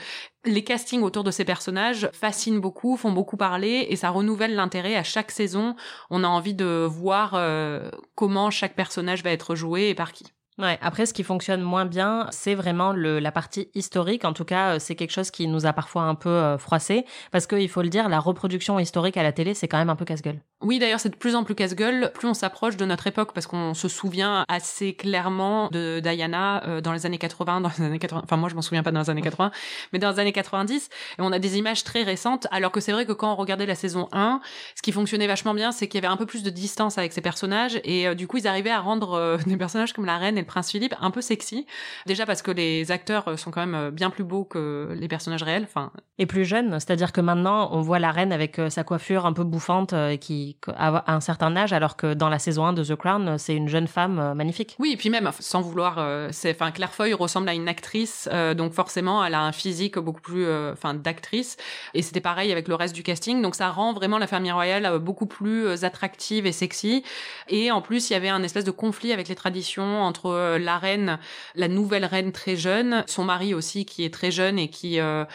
les 0.45 0.63
castings 0.63 1.01
autour 1.01 1.23
de 1.23 1.31
ces 1.31 1.45
personnages 1.45 2.09
fascinent 2.13 2.59
beaucoup, 2.59 2.97
font 2.97 3.11
beaucoup 3.11 3.37
parler 3.37 3.87
et 3.89 3.95
ça 3.95 4.09
renouvelle 4.09 4.55
l'intérêt 4.55 4.95
à 4.95 5.03
chaque 5.03 5.31
saison. 5.31 5.75
On 6.09 6.23
a 6.23 6.27
envie 6.27 6.53
de 6.53 6.87
voir 6.89 7.33
euh, 7.35 7.89
comment 8.15 8.49
chaque 8.51 8.75
personnage 8.75 9.23
va 9.23 9.31
être 9.31 9.55
joué 9.55 9.89
et 9.89 9.95
par 9.95 10.13
qui. 10.13 10.25
Ouais. 10.59 10.77
Après, 10.81 11.05
ce 11.05 11.13
qui 11.13 11.23
fonctionne 11.23 11.61
moins 11.61 11.85
bien, 11.85 12.27
c'est 12.31 12.53
vraiment 12.53 12.91
le, 12.91 13.19
la 13.19 13.31
partie 13.31 13.69
historique. 13.75 14.25
En 14.25 14.33
tout 14.33 14.43
cas, 14.43 14.75
euh, 14.75 14.79
c'est 14.79 14.95
quelque 14.95 15.11
chose 15.11 15.31
qui 15.31 15.47
nous 15.47 15.65
a 15.65 15.71
parfois 15.71 16.01
un 16.01 16.15
peu 16.15 16.29
euh, 16.29 16.57
froissé, 16.57 17.05
parce 17.31 17.47
qu'il 17.47 17.69
faut 17.69 17.81
le 17.81 17.87
dire, 17.87 18.09
la 18.09 18.19
reproduction 18.19 18.77
historique 18.77 19.15
à 19.15 19.23
la 19.23 19.31
télé, 19.31 19.53
c'est 19.53 19.69
quand 19.69 19.77
même 19.77 19.89
un 19.89 19.95
peu 19.95 20.03
casse-gueule. 20.03 20.41
Oui, 20.61 20.77
d'ailleurs, 20.77 20.99
c'est 20.99 21.09
de 21.09 21.15
plus 21.15 21.35
en 21.35 21.45
plus 21.45 21.55
casse-gueule, 21.55 22.11
plus 22.13 22.27
on 22.27 22.33
s'approche 22.33 22.75
de 22.75 22.83
notre 22.83 23.07
époque, 23.07 23.31
parce 23.33 23.47
qu'on 23.47 23.73
se 23.73 23.87
souvient 23.87 24.43
assez 24.49 24.93
clairement 24.93 25.69
de 25.71 26.01
Diana 26.01 26.61
euh, 26.67 26.81
dans 26.81 26.91
les 26.91 27.05
années 27.05 27.17
80, 27.17 27.61
dans 27.61 27.71
les 27.77 27.85
années 27.85 27.99
80. 27.99 28.23
Enfin, 28.25 28.35
moi, 28.35 28.49
je 28.49 28.55
m'en 28.55 28.61
souviens 28.61 28.83
pas 28.83 28.91
dans 28.91 28.99
les 28.99 29.09
années 29.09 29.21
80, 29.21 29.51
mais 29.93 29.99
dans 29.99 30.11
les 30.11 30.19
années 30.19 30.33
90, 30.33 30.89
et 31.19 31.21
on 31.21 31.31
a 31.31 31.39
des 31.39 31.57
images 31.57 31.85
très 31.85 32.03
récentes. 32.03 32.47
Alors 32.51 32.73
que 32.73 32.81
c'est 32.81 32.91
vrai 32.91 33.05
que 33.05 33.13
quand 33.13 33.31
on 33.31 33.35
regardait 33.37 33.65
la 33.65 33.75
saison 33.75 34.09
1, 34.11 34.41
ce 34.75 34.81
qui 34.81 34.91
fonctionnait 34.91 35.27
vachement 35.27 35.53
bien, 35.53 35.71
c'est 35.71 35.87
qu'il 35.87 36.01
y 36.01 36.05
avait 36.05 36.13
un 36.13 36.17
peu 36.17 36.25
plus 36.25 36.43
de 36.43 36.49
distance 36.49 36.97
avec 36.97 37.13
ces 37.13 37.21
personnages, 37.21 37.79
et 37.85 38.13
du 38.15 38.27
coup, 38.27 38.35
ils 38.35 38.47
arrivaient 38.47 38.69
à 38.69 38.81
rendre 38.81 39.37
des 39.47 39.55
personnages 39.55 39.93
comme 39.93 40.05
la 40.05 40.17
reine 40.17 40.37
Prince 40.49 40.71
Philippe 40.71 40.95
un 40.99 41.11
peu 41.11 41.21
sexy. 41.21 41.65
Déjà 42.05 42.25
parce 42.25 42.41
que 42.41 42.51
les 42.51 42.91
acteurs 42.91 43.27
euh, 43.27 43.37
sont 43.37 43.51
quand 43.51 43.61
même 43.61 43.75
euh, 43.75 43.91
bien 43.91 44.09
plus 44.09 44.23
beaux 44.23 44.43
que 44.43 44.89
les 44.93 45.07
personnages 45.07 45.43
réels. 45.43 45.63
Enfin... 45.63 45.91
Et 46.17 46.25
plus 46.25 46.43
jeunes, 46.43 46.71
c'est-à-dire 46.79 47.13
que 47.13 47.21
maintenant, 47.21 47.69
on 47.71 47.81
voit 47.81 47.99
la 47.99 48.11
reine 48.11 48.33
avec 48.33 48.59
euh, 48.59 48.69
sa 48.69 48.83
coiffure 48.83 49.25
un 49.25 49.33
peu 49.33 49.43
bouffante 49.43 49.93
qui 50.19 50.57
a 50.67 51.13
un 51.13 51.21
certain 51.21 51.55
âge, 51.55 51.71
alors 51.71 51.95
que 51.95 52.13
dans 52.13 52.29
la 52.29 52.39
saison 52.39 52.65
1 52.65 52.73
de 52.73 52.83
The 52.83 52.95
Crown, 52.95 53.37
c'est 53.37 53.55
une 53.55 53.69
jeune 53.69 53.87
femme 53.87 54.33
magnifique. 54.33 54.75
Oui, 54.79 54.91
et 54.93 54.97
puis 54.97 55.09
même, 55.09 55.29
sans 55.39 55.61
vouloir, 55.61 56.31
c'est, 56.31 56.51
enfin, 56.51 56.71
Claire 56.71 56.93
Foy 56.93 57.13
ressemble 57.13 57.47
à 57.49 57.53
une 57.53 57.67
actrice, 57.67 58.27
donc 58.57 58.73
forcément, 58.73 59.23
elle 59.23 59.35
a 59.35 59.41
un 59.41 59.51
physique 59.51 59.97
beaucoup 59.97 60.21
plus, 60.21 60.47
enfin, 60.71 60.93
d'actrice. 60.93 61.57
Et 61.93 62.01
c'était 62.01 62.21
pareil 62.21 62.51
avec 62.51 62.67
le 62.67 62.75
reste 62.75 62.95
du 62.95 63.03
casting, 63.03 63.41
donc 63.41 63.55
ça 63.55 63.69
rend 63.69 63.93
vraiment 63.93 64.17
la 64.17 64.27
famille 64.27 64.51
royale 64.51 64.99
beaucoup 64.99 65.27
plus 65.27 65.83
attractive 65.83 66.45
et 66.45 66.51
sexy. 66.51 67.03
Et 67.47 67.71
en 67.71 67.81
plus, 67.81 68.09
il 68.09 68.13
y 68.13 68.15
avait 68.15 68.29
un 68.29 68.43
espèce 68.43 68.65
de 68.65 68.71
conflit 68.71 69.13
avec 69.13 69.27
les 69.27 69.35
traditions 69.35 70.01
entre 70.01 70.29
la 70.57 70.77
reine, 70.77 71.19
la 71.55 71.67
nouvelle 71.67 72.05
reine 72.05 72.31
très 72.31 72.55
jeune, 72.55 73.03
son 73.07 73.23
mari 73.23 73.53
aussi 73.53 73.85
qui 73.85 74.05
est 74.05 74.13
très 74.13 74.31
jeune 74.31 74.59
et 74.59 74.69
qui 74.69 74.99
euh, 74.99 75.25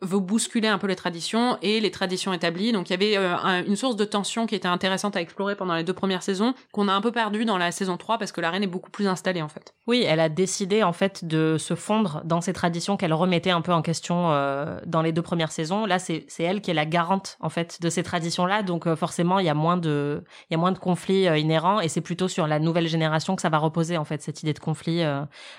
veut 0.00 0.18
bousculer 0.18 0.68
un 0.68 0.78
peu 0.78 0.86
les 0.86 0.96
traditions 0.96 1.58
et 1.62 1.80
les 1.80 1.90
traditions 1.90 2.32
établies. 2.32 2.72
Donc 2.72 2.90
il 2.90 2.92
y 2.92 2.94
avait 2.94 3.16
euh, 3.16 3.64
une 3.66 3.76
source 3.76 3.96
de 3.96 4.04
tension 4.04 4.46
qui 4.46 4.54
était 4.54 4.68
intéressante 4.68 5.16
à 5.16 5.20
explorer 5.20 5.56
pendant 5.56 5.74
les 5.74 5.84
deux 5.84 5.92
premières 5.92 6.22
saisons, 6.22 6.54
qu'on 6.72 6.88
a 6.88 6.92
un 6.92 7.00
peu 7.00 7.12
perdu 7.12 7.44
dans 7.44 7.58
la 7.58 7.72
saison 7.72 7.96
3 7.96 8.18
parce 8.18 8.32
que 8.32 8.40
la 8.40 8.50
reine 8.50 8.62
est 8.62 8.68
beaucoup 8.68 8.90
plus 8.90 9.06
installée 9.06 9.42
en 9.42 9.48
fait. 9.48 9.74
Oui, 9.86 10.04
elle 10.06 10.20
a 10.20 10.28
décidé 10.28 10.82
en 10.82 10.92
fait 10.92 11.24
de 11.24 11.56
se 11.58 11.74
fondre 11.74 12.22
dans 12.24 12.40
ces 12.40 12.52
traditions 12.52 12.96
qu'elle 12.96 13.12
remettait 13.12 13.50
un 13.50 13.60
peu 13.60 13.72
en 13.72 13.82
question 13.82 14.32
euh, 14.32 14.80
dans 14.86 15.02
les 15.02 15.12
deux 15.12 15.22
premières 15.22 15.52
saisons. 15.52 15.86
Là, 15.86 15.98
c'est 15.98 16.26
elle 16.38 16.60
qui 16.60 16.70
est 16.70 16.74
la 16.74 16.86
garante 16.86 17.36
en 17.40 17.48
fait 17.48 17.80
de 17.80 17.90
ces 17.90 18.02
traditions-là, 18.02 18.62
donc 18.62 18.86
euh, 18.86 18.96
forcément 18.96 19.38
il 19.38 19.46
y 19.46 19.50
a 19.50 19.54
moins 19.54 19.76
de 19.76 20.22
il 20.50 20.54
y 20.54 20.56
a 20.56 20.58
moins 20.58 20.72
de 20.72 20.78
conflits 20.78 21.24
inhérents 21.40 21.80
et 21.80 21.88
c'est 21.88 22.00
plutôt 22.00 22.28
sur 22.28 22.46
la 22.46 22.58
nouvelle 22.58 22.88
génération 22.88 23.36
que 23.36 23.42
ça 23.42 23.48
va 23.48 23.58
reposer 23.58 23.96
en 23.96 24.04
fait 24.04 24.22
cette 24.22 24.42
idée 24.42 24.52
de 24.52 24.58
conflit. 24.58 25.02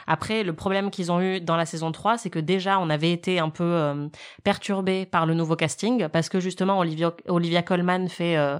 Après, 0.08 0.44
le 0.44 0.54
problème 0.54 0.92
qu'ils 0.92 1.12
ont 1.12 1.22
eu 1.22 1.42
dans 1.42 1.56
la 1.56 1.66
saison 1.66 1.92
3, 1.92 2.18
c'est 2.18 2.30
que 2.30 2.40
déjà 2.40 2.80
on 2.80 2.90
avait 2.90 3.12
été 3.12 3.40
un 3.40 3.50
peu 3.50 4.10
perturbé 4.44 5.06
par 5.06 5.26
le 5.26 5.34
nouveau 5.34 5.56
casting 5.56 6.08
parce 6.10 6.30
que 6.30 6.40
justement 6.40 6.80
Olivia, 6.80 7.14
Olivia 7.28 7.62
Colman 7.62 8.08
fait 8.10 8.38
euh, 8.38 8.60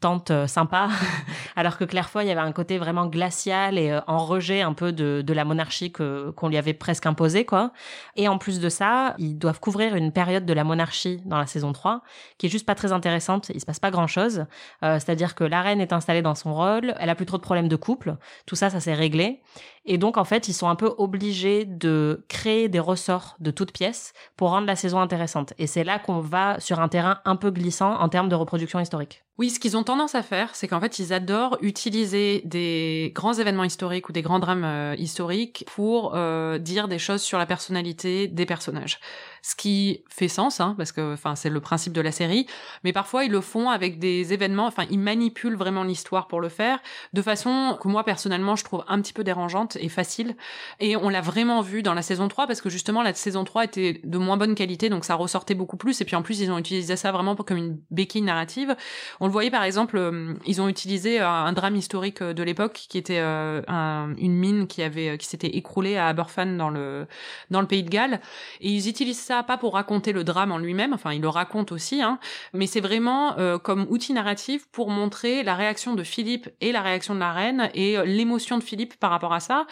tante 0.00 0.30
euh, 0.30 0.46
sympa, 0.46 0.88
alors 1.56 1.76
que 1.76 1.84
Claire 1.84 2.08
Foy 2.08 2.30
avait 2.30 2.40
un 2.40 2.52
côté 2.52 2.78
vraiment 2.78 3.06
glacial 3.06 3.78
et 3.78 3.90
euh, 3.90 4.00
en 4.06 4.18
rejet 4.18 4.62
un 4.62 4.72
peu 4.72 4.92
de, 4.92 5.22
de 5.24 5.32
la 5.32 5.44
monarchie 5.44 5.92
qu'on 5.92 6.48
lui 6.48 6.56
avait 6.56 6.72
presque 6.72 7.06
imposée 7.06 7.44
quoi. 7.44 7.72
Et 8.16 8.26
en 8.26 8.38
plus 8.38 8.60
de 8.60 8.68
ça, 8.68 9.14
ils 9.18 9.38
doivent 9.38 9.60
couvrir 9.60 9.94
une 9.94 10.10
période 10.10 10.46
de 10.46 10.52
la 10.52 10.64
monarchie 10.64 11.20
dans 11.26 11.38
la 11.38 11.46
saison 11.46 11.72
3 11.72 12.02
qui 12.38 12.46
est 12.46 12.48
juste 12.48 12.66
pas 12.66 12.74
très 12.74 12.92
intéressante, 12.92 13.50
il 13.54 13.60
se 13.60 13.66
passe 13.66 13.78
pas 13.78 13.90
grand-chose, 13.90 14.46
euh, 14.82 14.98
c'est-à-dire 14.98 15.34
que 15.34 15.44
la 15.44 15.60
reine 15.60 15.80
est 15.80 15.92
installée 15.92 16.22
dans 16.22 16.34
son 16.34 16.54
rôle, 16.54 16.94
elle 16.98 17.10
a 17.10 17.14
plus 17.14 17.26
trop 17.26 17.36
de 17.36 17.42
problèmes 17.42 17.68
de 17.68 17.76
couple, 17.76 18.16
tout 18.46 18.56
ça 18.56 18.70
ça 18.70 18.80
s'est 18.80 18.94
réglé 18.94 19.42
et 19.84 19.98
donc 19.98 20.16
en 20.16 20.24
fait, 20.24 20.48
ils 20.48 20.54
sont 20.54 20.68
un 20.68 20.76
peu 20.76 20.92
obligés 20.98 21.64
de 21.64 22.24
créer 22.28 22.68
des 22.68 22.80
ressorts 22.80 23.36
de 23.40 23.50
toutes 23.50 23.72
pièces 23.72 24.12
pour 24.36 24.50
rendre 24.50 24.66
la 24.66 24.76
saison 24.76 25.00
intéressante 25.00 25.54
et 25.58 25.66
c'est 25.66 25.84
là 25.84 25.98
qu'on 25.98 26.20
va 26.20 26.60
sur 26.60 26.80
un 26.80 26.88
terrain 26.88 27.20
un 27.24 27.36
peu 27.36 27.50
glissant 27.50 27.94
en 27.94 28.08
termes 28.08 28.28
de 28.28 28.34
reproduction 28.34 28.80
historique. 28.80 29.24
Oui, 29.40 29.48
ce 29.48 29.58
qu'ils 29.58 29.74
ont 29.78 29.84
tendance 29.84 30.14
à 30.14 30.22
faire, 30.22 30.54
c'est 30.54 30.68
qu'en 30.68 30.80
fait, 30.80 30.98
ils 30.98 31.14
adorent 31.14 31.56
utiliser 31.62 32.42
des 32.44 33.10
grands 33.14 33.32
événements 33.32 33.64
historiques 33.64 34.10
ou 34.10 34.12
des 34.12 34.20
grands 34.20 34.38
drames 34.38 34.64
euh, 34.64 34.94
historiques 34.98 35.64
pour 35.74 36.12
euh, 36.14 36.58
dire 36.58 36.88
des 36.88 36.98
choses 36.98 37.22
sur 37.22 37.38
la 37.38 37.46
personnalité 37.46 38.28
des 38.28 38.44
personnages 38.44 39.00
ce 39.42 39.54
qui 39.54 40.04
fait 40.08 40.28
sens, 40.28 40.60
hein, 40.60 40.74
parce 40.76 40.92
que 40.92 41.14
enfin 41.14 41.34
c'est 41.34 41.50
le 41.50 41.60
principe 41.60 41.92
de 41.92 42.00
la 42.00 42.12
série. 42.12 42.46
Mais 42.84 42.92
parfois 42.92 43.24
ils 43.24 43.32
le 43.32 43.40
font 43.40 43.70
avec 43.70 43.98
des 43.98 44.32
événements, 44.32 44.66
enfin 44.66 44.84
ils 44.90 44.98
manipulent 44.98 45.56
vraiment 45.56 45.82
l'histoire 45.82 46.28
pour 46.28 46.40
le 46.40 46.48
faire, 46.48 46.80
de 47.12 47.22
façon 47.22 47.76
que 47.80 47.88
moi 47.88 48.04
personnellement 48.04 48.56
je 48.56 48.64
trouve 48.64 48.84
un 48.88 49.00
petit 49.00 49.12
peu 49.12 49.24
dérangeante 49.24 49.76
et 49.80 49.88
facile. 49.88 50.36
Et 50.78 50.96
on 50.96 51.08
l'a 51.08 51.20
vraiment 51.20 51.60
vu 51.60 51.82
dans 51.82 51.94
la 51.94 52.02
saison 52.02 52.28
3 52.28 52.46
parce 52.46 52.60
que 52.60 52.70
justement 52.70 53.02
la 53.02 53.14
saison 53.14 53.44
3 53.44 53.64
était 53.64 54.00
de 54.04 54.18
moins 54.18 54.36
bonne 54.36 54.54
qualité, 54.54 54.88
donc 54.88 55.04
ça 55.04 55.14
ressortait 55.14 55.54
beaucoup 55.54 55.76
plus. 55.76 56.00
Et 56.00 56.04
puis 56.04 56.16
en 56.16 56.22
plus 56.22 56.40
ils 56.40 56.50
ont 56.50 56.58
utilisé 56.58 56.96
ça 56.96 57.12
vraiment 57.12 57.34
comme 57.36 57.56
une 57.56 57.78
béquille 57.90 58.22
narrative. 58.22 58.76
On 59.20 59.26
le 59.26 59.32
voyait 59.32 59.50
par 59.50 59.64
exemple, 59.64 59.96
euh, 59.96 60.34
ils 60.46 60.60
ont 60.60 60.68
utilisé 60.68 61.20
euh, 61.20 61.28
un 61.28 61.52
drame 61.52 61.76
historique 61.76 62.22
euh, 62.22 62.32
de 62.32 62.42
l'époque 62.42 62.84
qui 62.88 62.98
était 62.98 63.20
une 63.20 64.34
mine 64.34 64.66
qui 64.66 64.82
avait 64.82 65.18
qui 65.18 65.26
s'était 65.26 65.56
écroulée 65.56 65.96
à 65.96 66.08
Aberfan 66.08 66.56
dans 66.56 66.70
le 66.70 67.06
dans 67.50 67.60
le 67.60 67.66
pays 67.66 67.82
de 67.82 67.88
Galles, 67.88 68.20
et 68.60 68.70
ils 68.70 68.88
utilisent 68.88 69.20
pas 69.42 69.56
pour 69.56 69.74
raconter 69.74 70.12
le 70.12 70.24
drame 70.24 70.52
en 70.52 70.58
lui-même, 70.58 70.92
enfin 70.92 71.12
il 71.12 71.20
le 71.20 71.28
raconte 71.28 71.72
aussi, 71.72 72.02
hein, 72.02 72.18
mais 72.52 72.66
c'est 72.66 72.80
vraiment 72.80 73.38
euh, 73.38 73.58
comme 73.58 73.86
outil 73.88 74.12
narratif 74.12 74.66
pour 74.72 74.90
montrer 74.90 75.42
la 75.42 75.54
réaction 75.54 75.94
de 75.94 76.02
Philippe 76.02 76.48
et 76.60 76.72
la 76.72 76.82
réaction 76.82 77.14
de 77.14 77.20
la 77.20 77.32
reine 77.32 77.70
et 77.74 77.96
euh, 77.96 78.04
l'émotion 78.04 78.58
de 78.58 78.62
Philippe 78.62 78.98
par 78.98 79.10
rapport 79.10 79.32
à 79.32 79.40
ça. 79.40 79.66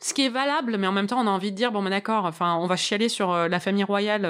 Ce 0.00 0.12
qui 0.12 0.26
est 0.26 0.30
valable, 0.30 0.76
mais 0.76 0.86
en 0.86 0.92
même 0.92 1.06
temps, 1.06 1.18
on 1.18 1.26
a 1.26 1.30
envie 1.30 1.50
de 1.50 1.56
dire 1.56 1.72
bon, 1.72 1.82
ben 1.82 1.88
d'accord. 1.88 2.26
Enfin, 2.26 2.56
on 2.56 2.66
va 2.66 2.76
chialer 2.76 3.08
sur 3.08 3.32
euh, 3.32 3.48
la 3.48 3.58
famille 3.58 3.84
royale 3.84 4.26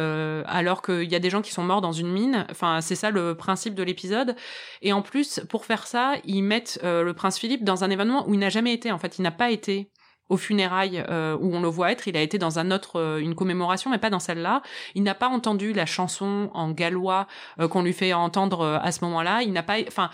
alors 0.47 0.83
qu'il 0.83 1.11
y 1.11 1.17
a 1.17 1.19
des 1.19 1.31
gens 1.31 1.43
qui 1.43 1.51
sont 1.51 1.65
morts 1.65 1.81
dans 1.81 1.91
une 1.91 2.13
mine. 2.13 2.47
Enfin, 2.51 2.81
c'est 2.81 2.95
ça 2.95 3.11
le 3.11 3.35
principe 3.35 3.75
de 3.75 3.83
l'épisode. 3.83 4.37
Et 4.83 4.93
en 4.93 5.03
plus, 5.03 5.41
pour 5.49 5.65
faire 5.65 5.89
ça, 5.89 6.15
ils 6.25 6.43
mettent 6.43 6.79
le 6.85 7.13
prince 7.13 7.39
Philippe 7.39 7.65
dans 7.65 7.83
un 7.83 7.91
événement 7.91 8.29
où 8.29 8.35
il 8.35 8.41
n'a 8.41 8.51
jamais 8.51 8.73
été. 8.73 8.93
En 8.93 8.99
fait, 8.99 9.19
il 9.19 9.23
n'a 9.23 9.33
pas 9.33 9.51
été 9.51 9.91
aux 10.28 10.37
funérailles 10.37 11.04
euh, 11.09 11.37
où 11.40 11.54
on 11.54 11.61
le 11.61 11.69
voit 11.69 11.93
être, 11.93 12.09
il 12.09 12.16
a 12.16 12.23
été 12.23 12.38
dans 12.38 12.59
un 12.59 12.71
autre 12.71 12.99
euh, 12.99 13.19
une 13.19 13.35
commémoration 13.35 13.90
mais 13.90 13.99
pas 13.99 14.11
dans 14.11 14.19
celle-là. 14.19 14.62
Il 14.95 15.02
n'a 15.02 15.14
pas 15.14 15.28
entendu 15.28 15.73
la 15.73 15.87
chanson 15.87 16.50
en 16.54 16.71
gallois 16.71 17.26
euh, 17.61 17.69
qu'on 17.69 17.83
lui 17.83 17.93
fait 17.93 18.12
entendre 18.12 18.81
à 18.83 18.93
ce 18.93 19.04
moment-là, 19.04 19.43
il 19.43 19.52
n'a 19.52 19.62
pas 19.62 19.76
enfin 19.87 20.11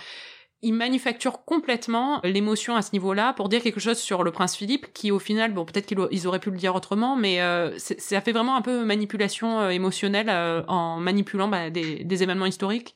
il 0.62 0.74
manufacture 0.74 1.46
complètement 1.46 2.20
l'émotion 2.22 2.76
à 2.76 2.82
ce 2.82 2.90
niveau-là 2.92 3.32
pour 3.32 3.48
dire 3.48 3.62
quelque 3.62 3.80
chose 3.80 3.98
sur 3.98 4.22
le 4.22 4.30
prince 4.30 4.54
Philippe 4.54 4.92
qui 4.92 5.10
au 5.10 5.18
final 5.18 5.54
bon 5.54 5.64
peut-être 5.64 5.86
qu'ils 5.86 6.26
auraient 6.26 6.38
pu 6.38 6.50
le 6.50 6.58
dire 6.58 6.74
autrement 6.74 7.16
mais 7.16 7.38
ça 7.78 8.20
fait 8.20 8.32
vraiment 8.32 8.56
un 8.56 8.60
peu 8.60 8.84
manipulation 8.84 9.70
émotionnelle 9.70 10.28
en 10.68 11.00
manipulant 11.00 11.48
bah, 11.48 11.70
des, 11.70 12.04
des 12.04 12.22
événements 12.22 12.44
historiques 12.44 12.94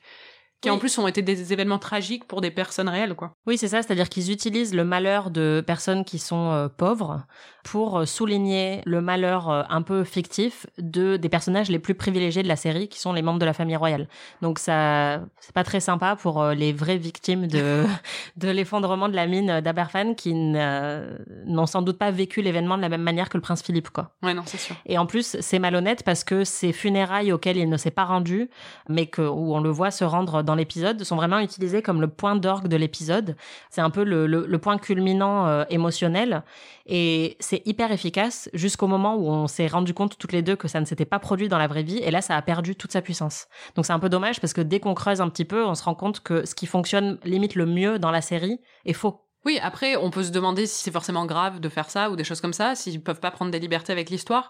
qui 0.65 0.71
en 0.71 0.79
plus 0.79 0.97
ont 0.97 1.07
été 1.07 1.21
des 1.21 1.53
événements 1.53 1.77
tragiques 1.77 2.25
pour 2.25 2.41
des 2.41 2.49
personnes 2.49 2.89
réelles, 2.89 3.13
quoi. 3.13 3.35
Oui, 3.45 3.55
c'est 3.57 3.67
ça, 3.67 3.83
c'est-à-dire 3.83 4.09
qu'ils 4.09 4.31
utilisent 4.31 4.73
le 4.73 4.83
malheur 4.83 5.29
de 5.29 5.63
personnes 5.65 6.03
qui 6.03 6.17
sont 6.17 6.49
euh, 6.51 6.67
pauvres 6.75 7.21
pour 7.63 7.99
euh, 7.99 8.05
souligner 8.05 8.81
le 8.85 8.99
malheur 8.99 9.49
euh, 9.49 9.63
un 9.69 9.83
peu 9.83 10.03
fictif 10.03 10.65
de 10.79 11.17
des 11.17 11.29
personnages 11.29 11.69
les 11.69 11.77
plus 11.77 11.93
privilégiés 11.93 12.41
de 12.41 12.47
la 12.47 12.55
série, 12.55 12.87
qui 12.87 12.99
sont 12.99 13.13
les 13.13 13.21
membres 13.21 13.37
de 13.37 13.45
la 13.45 13.53
famille 13.53 13.75
royale. 13.75 14.07
Donc 14.41 14.57
ça, 14.57 15.21
c'est 15.39 15.53
pas 15.53 15.63
très 15.63 15.79
sympa 15.79 16.15
pour 16.15 16.43
les 16.45 16.73
vraies 16.73 16.97
victimes 16.97 17.45
de 17.45 17.83
de 18.35 18.49
l'effondrement 18.49 19.07
de 19.07 19.15
la 19.15 19.27
mine 19.27 19.61
d'Aberfan, 19.61 20.15
qui 20.15 20.33
n'ont 20.33 21.65
sans 21.67 21.83
doute 21.83 21.99
pas 21.99 22.09
vécu 22.09 22.41
l'événement 22.41 22.75
de 22.75 22.81
la 22.81 22.89
même 22.89 23.03
manière 23.03 23.29
que 23.29 23.37
le 23.37 23.41
prince 23.41 23.61
Philippe, 23.61 23.91
quoi. 23.91 24.15
Ouais, 24.23 24.33
non, 24.33 24.43
c'est 24.47 24.57
sûr. 24.57 24.75
Et 24.87 24.97
en 24.97 25.05
plus, 25.05 25.37
c'est 25.39 25.59
malhonnête 25.59 26.03
parce 26.03 26.23
que 26.23 26.43
ces 26.43 26.73
funérailles 26.73 27.31
auxquelles 27.31 27.57
il 27.57 27.69
ne 27.69 27.77
s'est 27.77 27.91
pas 27.91 28.05
rendu, 28.05 28.49
mais 28.89 29.05
que 29.05 29.21
où 29.21 29.53
on 29.55 29.59
le 29.59 29.69
voit 29.69 29.91
se 29.91 30.03
rendre 30.03 30.41
dans 30.41 30.54
l'épisode 30.55 31.03
sont 31.03 31.15
vraiment 31.15 31.39
utilisés 31.39 31.81
comme 31.81 32.01
le 32.01 32.07
point 32.07 32.35
d'orgue 32.35 32.67
de 32.67 32.75
l'épisode. 32.75 33.35
C'est 33.69 33.81
un 33.81 33.89
peu 33.89 34.03
le, 34.03 34.57
point 34.57 34.77
culminant 34.77 35.47
euh, 35.47 35.63
émotionnel. 35.69 36.43
Et 36.85 37.37
c'est 37.39 37.61
hyper 37.65 37.91
efficace 37.91 38.49
jusqu'au 38.53 38.87
moment 38.87 39.15
où 39.15 39.27
on 39.27 39.47
s'est 39.47 39.67
rendu 39.67 39.93
compte 39.93 40.17
toutes 40.17 40.31
les 40.31 40.41
deux 40.41 40.55
que 40.55 40.67
ça 40.67 40.79
ne 40.79 40.85
s'était 40.85 41.05
pas 41.05 41.19
produit 41.19 41.47
dans 41.47 41.57
la 41.57 41.67
vraie 41.67 41.83
vie. 41.83 41.97
Et 41.97 42.11
là, 42.11 42.21
ça 42.21 42.35
a 42.35 42.41
perdu 42.41 42.75
toute 42.75 42.91
sa 42.91 43.01
puissance. 43.01 43.47
Donc 43.75 43.85
c'est 43.85 43.93
un 43.93 43.99
peu 43.99 44.09
dommage 44.09 44.41
parce 44.41 44.53
que 44.53 44.61
dès 44.61 44.79
qu'on 44.79 44.93
creuse 44.93 45.21
un 45.21 45.29
petit 45.29 45.45
peu, 45.45 45.65
on 45.65 45.75
se 45.75 45.83
rend 45.83 45.95
compte 45.95 46.21
que 46.21 46.45
ce 46.45 46.55
qui 46.55 46.65
fonctionne 46.65 47.19
limite 47.23 47.55
le 47.55 47.65
mieux 47.65 47.99
dans 47.99 48.11
la 48.11 48.21
série 48.21 48.59
est 48.85 48.93
faux. 48.93 49.21
Oui, 49.45 49.59
après, 49.61 49.95
on 49.95 50.09
peut 50.09 50.23
se 50.23 50.31
demander 50.31 50.65
si 50.65 50.83
c'est 50.83 50.91
forcément 50.91 51.27
grave 51.27 51.59
de 51.59 51.69
faire 51.69 51.91
ça 51.91 52.09
ou 52.09 52.15
des 52.15 52.23
choses 52.23 52.41
comme 52.41 52.53
ça, 52.53 52.73
s'ils 52.73 53.01
peuvent 53.03 53.19
pas 53.19 53.29
prendre 53.29 53.51
des 53.51 53.59
libertés 53.59 53.91
avec 53.91 54.09
l'histoire 54.09 54.49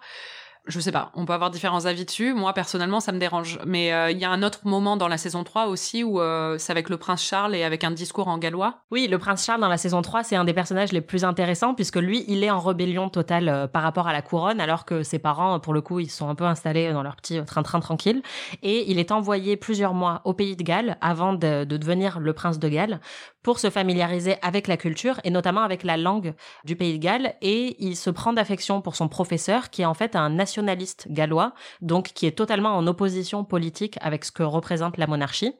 je 0.67 0.79
sais 0.79 0.91
pas, 0.91 1.11
on 1.13 1.25
peut 1.25 1.33
avoir 1.33 1.51
différents 1.51 1.85
avis 1.85 2.05
dessus. 2.05 2.33
Moi, 2.33 2.53
personnellement, 2.53 2.99
ça 2.99 3.11
me 3.11 3.19
dérange. 3.19 3.59
Mais 3.65 3.93
euh, 3.93 4.09
il 4.09 4.17
y 4.17 4.25
a 4.25 4.31
un 4.31 4.41
autre 4.41 4.61
moment 4.63 4.97
dans 4.97 5.07
la 5.07 5.17
saison 5.17 5.43
3 5.43 5.67
aussi 5.67 6.03
où 6.03 6.19
euh, 6.19 6.57
c'est 6.57 6.71
avec 6.71 6.89
le 6.89 6.97
prince 6.97 7.23
Charles 7.23 7.55
et 7.55 7.63
avec 7.63 7.83
un 7.83 7.91
discours 7.91 8.27
en 8.27 8.37
gallois. 8.37 8.79
Oui, 8.89 9.07
le 9.07 9.19
prince 9.19 9.45
Charles 9.45 9.61
dans 9.61 9.69
la 9.69 9.77
saison 9.77 10.01
3, 10.01 10.23
c'est 10.23 10.35
un 10.35 10.43
des 10.43 10.53
personnages 10.53 10.91
les 10.91 11.01
plus 11.01 11.23
intéressants 11.23 11.75
puisque 11.75 11.97
lui, 11.97 12.25
il 12.27 12.43
est 12.43 12.49
en 12.49 12.59
rébellion 12.59 13.09
totale 13.09 13.49
euh, 13.49 13.67
par 13.67 13.83
rapport 13.83 14.07
à 14.07 14.13
la 14.13 14.21
couronne 14.21 14.59
alors 14.59 14.85
que 14.85 15.03
ses 15.03 15.19
parents, 15.19 15.59
pour 15.59 15.73
le 15.73 15.81
coup, 15.81 15.99
ils 15.99 16.09
sont 16.09 16.29
un 16.29 16.35
peu 16.35 16.45
installés 16.45 16.91
dans 16.91 17.03
leur 17.03 17.15
petit 17.15 17.43
train-train 17.43 17.79
tranquille. 17.79 18.23
Et 18.63 18.89
il 18.89 18.97
est 18.97 19.11
envoyé 19.11 19.57
plusieurs 19.57 19.93
mois 19.93 20.21
au 20.25 20.33
pays 20.33 20.55
de 20.55 20.63
Galles 20.63 20.97
avant 21.01 21.33
de, 21.33 21.63
de 21.63 21.77
devenir 21.77 22.19
le 22.19 22.33
prince 22.33 22.57
de 22.57 22.69
Galles 22.69 22.99
pour 23.43 23.59
se 23.59 23.69
familiariser 23.69 24.37
avec 24.41 24.67
la 24.67 24.77
culture 24.77 25.19
et 25.23 25.29
notamment 25.29 25.61
avec 25.61 25.83
la 25.83 25.97
langue 25.97 26.33
du 26.63 26.75
pays 26.75 26.97
de 26.97 27.03
Galles 27.03 27.35
et 27.43 27.75
il 27.77 27.95
se 27.95 28.09
prend 28.09 28.33
d'affection 28.33 28.81
pour 28.81 28.95
son 28.95 29.07
professeur 29.07 29.69
qui 29.69 29.83
est 29.83 29.85
en 29.85 29.93
fait 29.93 30.15
un 30.15 30.39
nationaliste 30.61 31.07
gallois 31.09 31.53
donc 31.81 32.07
qui 32.13 32.25
est 32.25 32.37
totalement 32.37 32.75
en 32.77 32.87
opposition 32.87 33.43
politique 33.43 33.97
avec 34.01 34.25
ce 34.25 34.31
que 34.31 34.43
représente 34.43 34.97
la 34.97 35.07
monarchie 35.07 35.53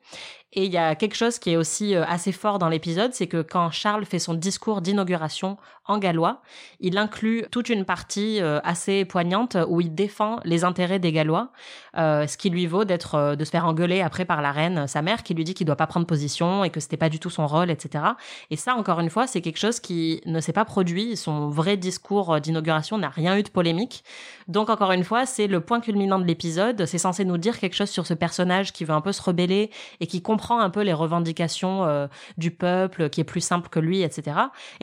et 0.55 0.65
il 0.65 0.71
y 0.71 0.77
a 0.77 0.95
quelque 0.95 1.15
chose 1.15 1.37
qui 1.37 1.51
est 1.51 1.57
aussi 1.57 1.95
euh, 1.95 2.05
assez 2.05 2.31
fort 2.31 2.59
dans 2.59 2.69
l'épisode, 2.69 3.13
c'est 3.13 3.27
que 3.27 3.41
quand 3.41 3.71
Charles 3.71 4.05
fait 4.05 4.19
son 4.19 4.33
discours 4.33 4.81
d'inauguration 4.81 5.57
en 5.87 5.99
gallois, 5.99 6.41
il 6.79 6.97
inclut 6.97 7.45
toute 7.51 7.69
une 7.69 7.83
partie 7.83 8.41
euh, 8.41 8.59
assez 8.63 9.05
poignante 9.05 9.57
où 9.67 9.81
il 9.81 9.93
défend 9.93 10.39
les 10.45 10.63
intérêts 10.63 10.97
des 10.97 11.11
Gallois, 11.11 11.51
euh, 11.97 12.25
ce 12.25 12.37
qui 12.37 12.49
lui 12.49 12.65
vaut 12.65 12.85
d'être, 12.85 13.35
de 13.35 13.45
se 13.45 13.51
faire 13.51 13.65
engueuler 13.65 14.01
après 14.01 14.25
par 14.25 14.41
la 14.41 14.51
reine, 14.51 14.87
sa 14.87 15.01
mère, 15.01 15.21
qui 15.23 15.33
lui 15.33 15.43
dit 15.43 15.53
qu'il 15.53 15.67
doit 15.67 15.75
pas 15.75 15.87
prendre 15.87 16.07
position 16.07 16.63
et 16.63 16.69
que 16.69 16.79
c'était 16.79 16.97
pas 16.97 17.09
du 17.09 17.19
tout 17.19 17.29
son 17.29 17.45
rôle, 17.45 17.69
etc. 17.69 18.03
Et 18.49 18.55
ça, 18.55 18.75
encore 18.75 18.99
une 18.99 19.09
fois, 19.11 19.27
c'est 19.27 19.41
quelque 19.41 19.59
chose 19.59 19.79
qui 19.79 20.21
ne 20.25 20.39
s'est 20.39 20.53
pas 20.53 20.65
produit. 20.65 21.17
Son 21.17 21.49
vrai 21.49 21.77
discours 21.77 22.39
d'inauguration 22.41 22.97
n'a 22.97 23.09
rien 23.09 23.37
eu 23.37 23.43
de 23.43 23.49
polémique. 23.49 24.03
Donc, 24.47 24.69
encore 24.69 24.91
une 24.91 25.03
fois, 25.03 25.25
c'est 25.25 25.47
le 25.47 25.59
point 25.59 25.81
culminant 25.81 26.17
de 26.17 26.25
l'épisode. 26.25 26.85
C'est 26.85 26.97
censé 26.97 27.25
nous 27.25 27.37
dire 27.37 27.59
quelque 27.59 27.75
chose 27.75 27.89
sur 27.89 28.07
ce 28.07 28.15
personnage 28.15 28.73
qui 28.73 28.85
veut 28.85 28.93
un 28.93 29.01
peu 29.01 29.11
se 29.11 29.21
rebeller 29.21 29.69
et 29.99 30.07
qui 30.07 30.21
comprend 30.21 30.34
un 30.37 30.69
peu 30.69 30.81
les 30.81 30.93
revendications 30.93 31.85
euh, 31.85 32.07
du 32.37 32.51
peuple, 32.51 33.09
qui 33.09 33.21
est 33.21 33.25
plus 33.25 33.41
simple 33.41 33.69
que 33.69 33.79
lui, 33.79 34.01
etc. 34.01 34.37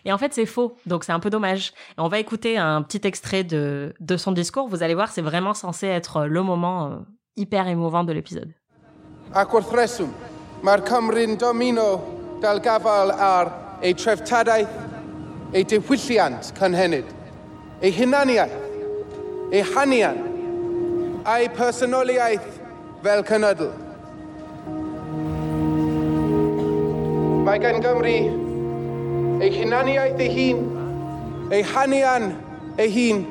Et 0.04 0.12
en 0.12 0.18
fait, 0.18 0.32
c'est 0.32 0.47
faux. 0.47 0.76
Donc, 0.87 1.04
c'est 1.04 1.12
un 1.12 1.21
peu 1.21 1.30
dommage. 1.30 1.73
on 1.99 2.09
va 2.09 2.18
écouter 2.18 2.59
un 2.59 2.82
petit 2.82 3.06
extrait 3.06 3.44
de, 3.44 3.94
de 4.00 4.16
son 4.16 4.32
discours. 4.32 4.68
Vous 4.68 4.82
allez 4.82 4.94
voir, 4.94 5.11
c'est 5.11 5.23
vraiment 5.23 5.54
censé 5.54 5.87
être 5.87 6.26
le 6.26 6.42
moment 6.42 6.87
euh, 6.87 6.97
hyper 7.37 7.68
émouvant 7.68 8.04
de 8.04 8.12
l'épisode. 8.12 8.52
Ei 21.25 21.49
personoliaeth 21.49 22.40
fel. 23.02 23.92
Mae 27.43 27.59
gan 27.59 27.81
Gymru 27.83 28.11
ei 29.43 29.51
hunaniaeth 29.57 30.21
ei 30.23 30.31
hun, 30.37 30.61
ei 31.51 31.63
hanian 31.63 32.29
ei 32.79 32.91
hun, 32.95 33.25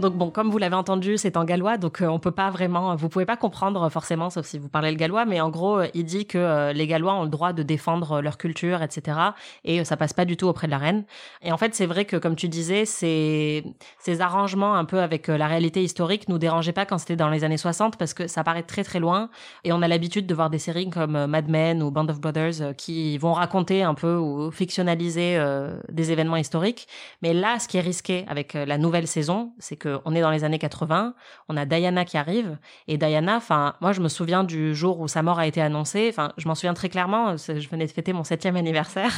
Donc 0.00 0.14
bon, 0.14 0.30
comme 0.30 0.50
vous 0.50 0.58
l'avez 0.58 0.74
entendu, 0.74 1.16
c'est 1.18 1.36
en 1.36 1.44
gallois, 1.44 1.78
donc 1.78 2.02
euh, 2.02 2.06
on 2.06 2.18
peut 2.18 2.32
pas 2.32 2.50
vraiment, 2.50 2.96
vous 2.96 3.08
pouvez 3.08 3.26
pas 3.26 3.36
comprendre 3.36 3.88
forcément, 3.90 4.28
sauf 4.28 4.44
si 4.44 4.58
vous 4.58 4.68
parlez 4.68 4.90
le 4.90 4.96
gallois, 4.96 5.24
mais 5.24 5.40
en 5.40 5.50
gros, 5.50 5.78
euh, 5.78 5.86
il 5.94 6.04
dit 6.04 6.26
que 6.26 6.36
euh, 6.36 6.72
les 6.72 6.88
Gallois 6.88 7.14
ont 7.14 7.22
le 7.22 7.28
droit 7.28 7.52
de 7.52 7.62
défendre 7.62 8.20
leur 8.20 8.36
culture, 8.36 8.82
etc. 8.82 9.18
Et 9.62 9.84
ça 9.84 9.96
passe 9.96 10.12
pas 10.12 10.24
du 10.24 10.36
tout 10.36 10.48
auprès 10.48 10.66
de 10.66 10.72
la 10.72 10.78
reine. 10.78 11.04
Et 11.42 11.52
en 11.52 11.56
fait, 11.56 11.76
c'est 11.76 11.86
vrai 11.86 12.06
que 12.06 12.16
comme 12.16 12.34
tu 12.34 12.48
disais, 12.48 12.86
ces 12.86 13.62
ces 14.00 14.20
arrangements 14.20 14.74
un 14.74 14.84
peu 14.84 15.00
avec 15.00 15.28
la 15.28 15.46
réalité 15.46 15.82
historique 15.82 16.28
nous 16.28 16.38
dérangeaient 16.38 16.72
pas 16.72 16.86
quand 16.86 16.98
c'était 16.98 17.16
dans 17.16 17.30
les 17.30 17.44
années 17.44 17.56
60 17.56 17.96
parce 17.96 18.14
que 18.14 18.26
ça 18.26 18.42
paraît 18.42 18.64
très 18.64 18.82
très 18.82 18.98
loin 18.98 19.30
et 19.62 19.72
on 19.72 19.80
a 19.80 19.88
l'habitude 19.88 20.26
de 20.26 20.34
voir 20.34 20.50
des 20.50 20.58
séries 20.58 20.90
comme 20.90 21.26
Mad 21.26 21.48
Men 21.48 21.82
ou 21.82 21.90
Band 21.92 22.08
of 22.08 22.20
Brothers 22.20 22.74
qui 22.76 23.16
vont 23.18 23.32
raconter 23.32 23.84
un 23.84 23.94
peu 23.94 24.16
ou 24.16 24.50
fictionnaliser 24.50 25.40
des 25.88 26.10
événements 26.10 26.36
historiques. 26.36 26.88
Mais 27.22 27.32
là, 27.32 27.58
ce 27.58 27.68
qui 27.68 27.76
est 27.76 27.82
risqué 27.82 28.24
avec 28.28 28.54
la 28.54 28.78
nouvelle 28.78 29.06
saison, 29.06 29.52
c'est 29.58 29.76
on 30.04 30.14
est 30.14 30.20
dans 30.20 30.30
les 30.30 30.44
années 30.44 30.58
80, 30.58 31.14
on 31.48 31.56
a 31.56 31.64
Diana 31.64 32.04
qui 32.04 32.16
arrive. 32.16 32.58
Et 32.88 32.98
Diana, 32.98 33.36
enfin 33.36 33.74
moi 33.80 33.92
je 33.92 34.00
me 34.00 34.08
souviens 34.08 34.44
du 34.44 34.74
jour 34.74 35.00
où 35.00 35.08
sa 35.08 35.22
mort 35.22 35.38
a 35.38 35.46
été 35.46 35.60
annoncée, 35.60 36.08
enfin 36.10 36.32
je 36.36 36.48
m'en 36.48 36.54
souviens 36.54 36.74
très 36.74 36.88
clairement, 36.88 37.36
je 37.36 37.68
venais 37.68 37.86
de 37.86 37.92
fêter 37.92 38.12
mon 38.12 38.24
septième 38.24 38.56
anniversaire, 38.56 39.12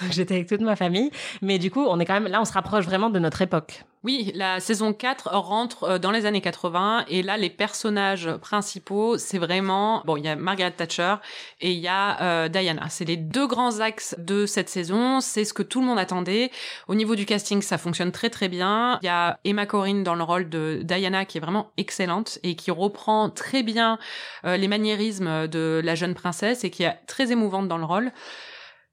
j'étais 0.10 0.34
avec 0.34 0.48
toute 0.48 0.60
ma 0.60 0.76
famille, 0.76 1.10
mais 1.40 1.58
du 1.58 1.70
coup 1.70 1.84
on 1.84 1.98
est 2.00 2.04
quand 2.04 2.14
même 2.14 2.30
là, 2.30 2.40
on 2.40 2.44
se 2.44 2.52
rapproche 2.52 2.84
vraiment 2.84 3.10
de 3.10 3.18
notre 3.18 3.42
époque. 3.42 3.84
Oui, 4.04 4.32
la 4.34 4.58
saison 4.58 4.92
4 4.92 5.28
rentre 5.28 5.84
euh, 5.84 5.98
dans 5.98 6.10
les 6.10 6.26
années 6.26 6.40
80 6.40 7.04
et 7.06 7.22
là 7.22 7.36
les 7.36 7.50
personnages 7.50 8.28
principaux, 8.40 9.16
c'est 9.16 9.38
vraiment 9.38 10.02
bon, 10.04 10.16
il 10.16 10.24
y 10.24 10.28
a 10.28 10.34
Margaret 10.34 10.72
Thatcher 10.72 11.14
et 11.60 11.70
il 11.70 11.78
y 11.78 11.86
a 11.86 12.20
euh, 12.20 12.48
Diana. 12.48 12.88
C'est 12.88 13.04
les 13.04 13.16
deux 13.16 13.46
grands 13.46 13.78
axes 13.78 14.16
de 14.18 14.44
cette 14.44 14.68
saison, 14.68 15.20
c'est 15.20 15.44
ce 15.44 15.54
que 15.54 15.62
tout 15.62 15.80
le 15.80 15.86
monde 15.86 16.00
attendait. 16.00 16.50
Au 16.88 16.96
niveau 16.96 17.14
du 17.14 17.26
casting, 17.26 17.62
ça 17.62 17.78
fonctionne 17.78 18.10
très 18.10 18.28
très 18.28 18.48
bien. 18.48 18.98
Il 19.02 19.06
y 19.06 19.08
a 19.08 19.38
Emma 19.44 19.66
Corrin 19.66 20.02
dans 20.02 20.16
le 20.16 20.24
rôle 20.24 20.48
de 20.48 20.80
Diana 20.82 21.24
qui 21.24 21.38
est 21.38 21.40
vraiment 21.40 21.70
excellente 21.76 22.40
et 22.42 22.56
qui 22.56 22.72
reprend 22.72 23.30
très 23.30 23.62
bien 23.62 23.98
euh, 24.44 24.56
les 24.56 24.66
maniérismes 24.66 25.46
de 25.46 25.80
la 25.84 25.94
jeune 25.94 26.14
princesse 26.14 26.64
et 26.64 26.70
qui 26.70 26.82
est 26.82 26.98
très 27.06 27.30
émouvante 27.30 27.68
dans 27.68 27.78
le 27.78 27.84
rôle. 27.84 28.10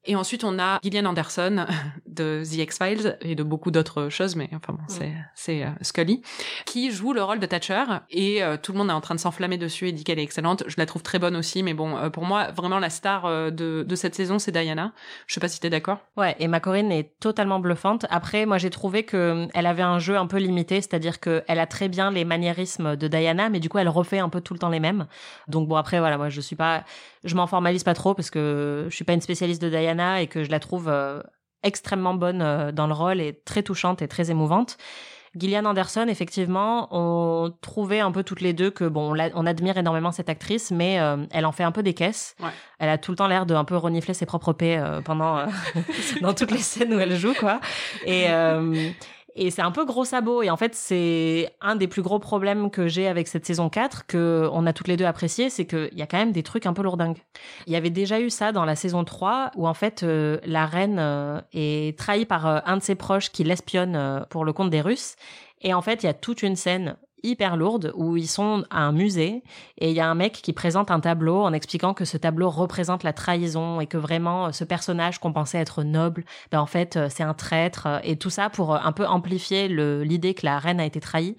Et 0.05 0.15
ensuite, 0.15 0.45
on 0.45 0.57
a 0.59 0.79
Gillian 0.81 1.05
Anderson 1.05 1.65
de 2.07 2.41
The 2.43 2.57
X-Files 2.59 3.17
et 3.21 3.35
de 3.35 3.43
beaucoup 3.43 3.69
d'autres 3.69 4.09
choses, 4.09 4.35
mais 4.35 4.49
enfin 4.53 4.73
bon, 4.73 4.83
c'est, 4.87 5.13
c'est 5.35 5.63
euh, 5.63 5.69
Scully, 5.81 6.21
qui 6.65 6.91
joue 6.91 7.11
le 7.11 7.21
rôle 7.21 7.39
de 7.39 7.45
Thatcher. 7.45 7.83
Et 8.09 8.41
euh, 8.41 8.55
tout 8.55 8.71
le 8.71 8.77
monde 8.77 8.89
est 8.89 8.93
en 8.93 9.01
train 9.01 9.15
de 9.15 9.19
s'enflammer 9.19 9.57
dessus 9.57 9.89
et 9.89 9.91
dit 9.91 10.05
qu'elle 10.05 10.19
est 10.19 10.23
excellente. 10.23 10.63
Je 10.67 10.75
la 10.77 10.85
trouve 10.85 11.03
très 11.03 11.19
bonne 11.19 11.35
aussi, 11.35 11.63
mais 11.63 11.73
bon, 11.73 11.97
euh, 11.97 12.09
pour 12.09 12.23
moi, 12.23 12.51
vraiment 12.51 12.79
la 12.79 12.89
star 12.89 13.51
de, 13.51 13.83
de 13.87 13.95
cette 13.95 14.15
saison, 14.15 14.39
c'est 14.39 14.53
Diana. 14.53 14.93
Je 15.27 15.33
sais 15.33 15.41
pas 15.41 15.49
si 15.49 15.59
t'es 15.59 15.69
d'accord. 15.69 15.99
Ouais, 16.15 16.35
et 16.39 16.47
ma 16.47 16.61
Corinne 16.61 16.91
est 16.91 17.19
totalement 17.19 17.59
bluffante. 17.59 18.05
Après, 18.09 18.45
moi, 18.45 18.57
j'ai 18.57 18.69
trouvé 18.69 19.03
que 19.03 19.47
elle 19.53 19.65
avait 19.65 19.83
un 19.83 19.99
jeu 19.99 20.17
un 20.17 20.27
peu 20.27 20.37
limité, 20.37 20.75
c'est-à-dire 20.75 21.19
qu'elle 21.19 21.43
a 21.47 21.67
très 21.67 21.89
bien 21.89 22.11
les 22.11 22.23
maniérismes 22.23 22.95
de 22.95 23.07
Diana, 23.09 23.49
mais 23.49 23.59
du 23.59 23.67
coup, 23.67 23.79
elle 23.79 23.89
refait 23.89 24.19
un 24.19 24.29
peu 24.29 24.39
tout 24.39 24.53
le 24.53 24.59
temps 24.59 24.69
les 24.69 24.79
mêmes. 24.79 25.07
Donc 25.49 25.67
bon, 25.67 25.75
après, 25.75 25.99
voilà, 25.99 26.17
moi, 26.17 26.29
je 26.29 26.39
suis 26.39 26.55
pas, 26.55 26.85
je 27.25 27.35
m'en 27.35 27.47
formalise 27.47 27.83
pas 27.83 27.93
trop 27.93 28.13
parce 28.13 28.29
que 28.29 28.87
je 28.89 28.95
suis 28.95 29.05
pas 29.05 29.13
une 29.13 29.21
spécialiste 29.21 29.61
de 29.61 29.69
Diana 29.69 29.88
et 30.19 30.27
que 30.27 30.43
je 30.43 30.51
la 30.51 30.59
trouve 30.59 30.87
euh, 30.87 31.21
extrêmement 31.63 32.13
bonne 32.13 32.41
euh, 32.41 32.71
dans 32.71 32.87
le 32.87 32.93
rôle 32.93 33.21
et 33.21 33.41
très 33.45 33.63
touchante 33.63 34.01
et 34.01 34.07
très 34.07 34.31
émouvante. 34.31 34.77
Gillian 35.35 35.65
Anderson, 35.65 36.07
effectivement, 36.07 36.87
on 36.89 37.53
trouvait 37.61 37.99
un 37.99 38.11
peu 38.11 38.23
toutes 38.23 38.41
les 38.41 38.53
deux 38.53 38.71
que 38.71 38.85
bon, 38.85 39.15
on, 39.35 39.45
admire 39.45 39.77
énormément 39.77 40.11
cette 40.11 40.27
actrice, 40.27 40.71
mais 40.71 40.99
euh, 40.99 41.17
elle 41.29 41.45
en 41.45 41.51
fait 41.51 41.63
un 41.63 41.71
peu 41.71 41.83
des 41.83 41.93
caisses. 41.93 42.35
Elle 42.79 42.89
a 42.89 42.97
tout 42.97 43.11
le 43.11 43.17
temps 43.17 43.27
l'air 43.27 43.45
de 43.45 43.53
un 43.53 43.63
peu 43.63 43.77
renifler 43.77 44.15
ses 44.15 44.25
propres 44.25 44.53
paix 44.53 44.81
pendant 45.05 45.45
dans 46.21 46.33
toutes 46.33 46.49
les 46.49 46.57
scènes 46.57 46.95
où 46.95 46.99
elle 46.99 47.15
joue, 47.15 47.35
quoi. 47.35 47.59
Et 48.07 48.25
et 49.35 49.51
c'est 49.51 49.61
un 49.61 49.71
peu 49.71 49.85
gros 49.85 50.05
sabot. 50.05 50.41
Et 50.41 50.49
en 50.49 50.57
fait, 50.57 50.75
c'est 50.75 51.51
un 51.61 51.75
des 51.75 51.87
plus 51.87 52.01
gros 52.01 52.19
problèmes 52.19 52.69
que 52.71 52.87
j'ai 52.87 53.07
avec 53.07 53.27
cette 53.27 53.45
saison 53.45 53.69
4, 53.69 54.05
que 54.07 54.49
on 54.51 54.65
a 54.65 54.73
toutes 54.73 54.87
les 54.87 54.97
deux 54.97 55.05
apprécié, 55.05 55.49
c'est 55.49 55.65
qu'il 55.65 55.93
y 55.93 56.01
a 56.01 56.07
quand 56.07 56.17
même 56.17 56.31
des 56.31 56.43
trucs 56.43 56.65
un 56.65 56.73
peu 56.73 56.81
lourdingues. 56.81 57.19
Il 57.67 57.73
y 57.73 57.75
avait 57.75 57.89
déjà 57.89 58.19
eu 58.19 58.29
ça 58.29 58.51
dans 58.51 58.65
la 58.65 58.75
saison 58.75 59.03
3, 59.03 59.51
où 59.55 59.67
en 59.67 59.73
fait, 59.73 60.03
euh, 60.03 60.39
la 60.43 60.65
reine 60.65 60.97
euh, 60.99 61.41
est 61.53 61.97
trahie 61.97 62.25
par 62.25 62.47
euh, 62.47 62.59
un 62.65 62.77
de 62.77 62.83
ses 62.83 62.95
proches 62.95 63.31
qui 63.31 63.43
l'espionne 63.43 64.25
pour 64.29 64.45
le 64.45 64.53
compte 64.53 64.69
des 64.69 64.81
Russes. 64.81 65.15
Et 65.61 65.73
en 65.73 65.81
fait, 65.81 66.03
il 66.03 66.05
y 66.05 66.09
a 66.09 66.13
toute 66.13 66.41
une 66.43 66.55
scène 66.55 66.95
hyper 67.23 67.57
lourde 67.57 67.91
où 67.95 68.17
ils 68.17 68.27
sont 68.27 68.63
à 68.69 68.81
un 68.81 68.91
musée 68.91 69.43
et 69.77 69.89
il 69.89 69.95
y 69.95 69.99
a 69.99 70.07
un 70.07 70.15
mec 70.15 70.33
qui 70.33 70.53
présente 70.53 70.91
un 70.91 70.99
tableau 70.99 71.41
en 71.43 71.53
expliquant 71.53 71.93
que 71.93 72.05
ce 72.05 72.17
tableau 72.17 72.49
représente 72.49 73.03
la 73.03 73.13
trahison 73.13 73.79
et 73.81 73.87
que 73.87 73.97
vraiment 73.97 74.47
euh, 74.47 74.51
ce 74.51 74.63
personnage 74.63 75.19
qu'on 75.19 75.33
pensait 75.33 75.57
être 75.57 75.83
noble, 75.83 76.25
ben 76.51 76.59
en 76.59 76.65
fait 76.65 76.97
euh, 76.97 77.07
c'est 77.09 77.23
un 77.23 77.33
traître 77.33 77.87
euh, 77.87 77.99
et 78.03 78.17
tout 78.17 78.29
ça 78.29 78.49
pour 78.49 78.75
un 78.75 78.91
peu 78.91 79.05
amplifier 79.05 79.67
l'idée 79.67 80.33
que 80.33 80.45
la 80.45 80.59
reine 80.59 80.79
a 80.79 80.85
été 80.85 80.99
trahie. 80.99 81.35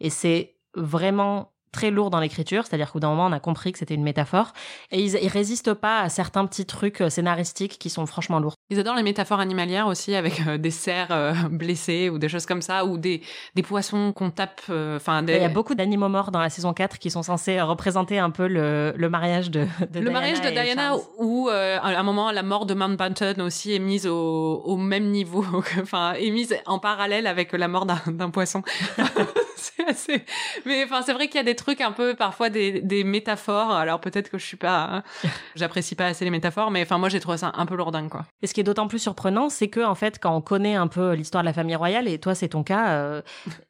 Et 0.00 0.10
c'est 0.10 0.56
vraiment 0.74 1.53
très 1.74 1.90
lourd 1.90 2.10
dans 2.10 2.20
l'écriture, 2.20 2.64
c'est-à-dire 2.66 2.92
qu'au 2.92 3.00
d'un 3.00 3.08
moment, 3.08 3.26
on 3.26 3.32
a 3.32 3.40
compris 3.40 3.72
que 3.72 3.78
c'était 3.78 3.94
une 3.94 4.04
métaphore, 4.04 4.52
et 4.92 5.00
ils, 5.00 5.18
ils 5.20 5.28
résistent 5.28 5.74
pas 5.74 6.00
à 6.00 6.08
certains 6.08 6.46
petits 6.46 6.64
trucs 6.64 7.00
euh, 7.00 7.10
scénaristiques 7.10 7.78
qui 7.78 7.90
sont 7.90 8.06
franchement 8.06 8.38
lourds. 8.38 8.54
Ils 8.70 8.78
adorent 8.78 8.94
les 8.94 9.02
métaphores 9.02 9.40
animalières 9.40 9.88
aussi, 9.88 10.14
avec 10.14 10.40
euh, 10.46 10.56
des 10.56 10.70
cerfs 10.70 11.08
euh, 11.10 11.34
blessés 11.50 12.08
ou 12.08 12.18
des 12.18 12.28
choses 12.28 12.46
comme 12.46 12.62
ça, 12.62 12.84
ou 12.84 12.96
des, 12.96 13.22
des 13.56 13.62
poissons 13.62 14.12
qu'on 14.12 14.30
tape. 14.30 14.62
Enfin, 14.70 15.22
des... 15.22 15.34
il 15.34 15.42
y 15.42 15.44
a 15.44 15.48
beaucoup 15.48 15.74
d'animaux 15.74 16.08
morts 16.08 16.30
dans 16.30 16.40
la 16.40 16.48
saison 16.48 16.72
4 16.72 16.98
qui 16.98 17.10
sont 17.10 17.22
censés 17.24 17.60
représenter 17.60 18.18
un 18.18 18.30
peu 18.30 18.46
le, 18.46 18.94
le 18.96 19.08
mariage 19.08 19.50
de, 19.50 19.66
de 19.90 20.00
le 20.00 20.10
mariage 20.10 20.40
de 20.40 20.50
Diana, 20.50 20.94
ou 21.18 21.48
à 21.48 21.86
un 21.86 22.02
moment 22.02 22.30
la 22.30 22.42
mort 22.42 22.66
de 22.66 22.74
Mountbatten 22.74 23.40
aussi 23.42 23.74
est 23.74 23.80
mise 23.80 24.06
au, 24.06 24.62
au 24.64 24.76
même 24.76 25.10
niveau, 25.10 25.44
enfin 25.82 26.14
est 26.14 26.30
mise 26.30 26.56
en 26.66 26.78
parallèle 26.78 27.26
avec 27.26 27.52
la 27.52 27.66
mort 27.66 27.86
d'un 27.86 28.30
poisson. 28.30 28.62
c'est 29.76 29.86
assez... 29.86 30.24
Mais 30.64 30.84
enfin, 30.84 31.02
c'est 31.02 31.12
vrai 31.12 31.28
qu'il 31.28 31.36
y 31.36 31.40
a 31.40 31.44
des 31.44 31.56
trucs 31.56 31.80
un 31.80 31.92
peu 31.92 32.14
parfois 32.14 32.50
des, 32.50 32.80
des 32.80 33.04
métaphores. 33.04 33.72
Alors 33.72 34.00
peut-être 34.00 34.30
que 34.30 34.38
je 34.38 34.44
suis 34.44 34.56
pas, 34.56 34.84
hein, 34.84 35.02
j'apprécie 35.54 35.94
pas 35.94 36.06
assez 36.06 36.24
les 36.24 36.30
métaphores, 36.30 36.70
mais 36.70 36.82
enfin 36.82 36.98
moi 36.98 37.08
j'ai 37.08 37.20
trouvé 37.20 37.38
ça 37.38 37.52
un 37.54 37.66
peu 37.66 37.76
lourdin 37.76 38.08
quoi. 38.08 38.26
Et 38.42 38.46
ce 38.46 38.54
qui 38.54 38.60
est 38.60 38.64
d'autant 38.64 38.88
plus 38.88 38.98
surprenant, 38.98 39.48
c'est 39.48 39.68
que 39.68 39.80
en 39.80 39.94
fait 39.94 40.18
quand 40.18 40.34
on 40.34 40.40
connaît 40.40 40.74
un 40.74 40.86
peu 40.86 41.12
l'histoire 41.12 41.42
de 41.42 41.48
la 41.48 41.52
famille 41.52 41.76
royale, 41.76 42.08
et 42.08 42.18
toi 42.18 42.34
c'est 42.34 42.48
ton 42.48 42.62
cas, 42.62 42.88
euh, 42.88 43.22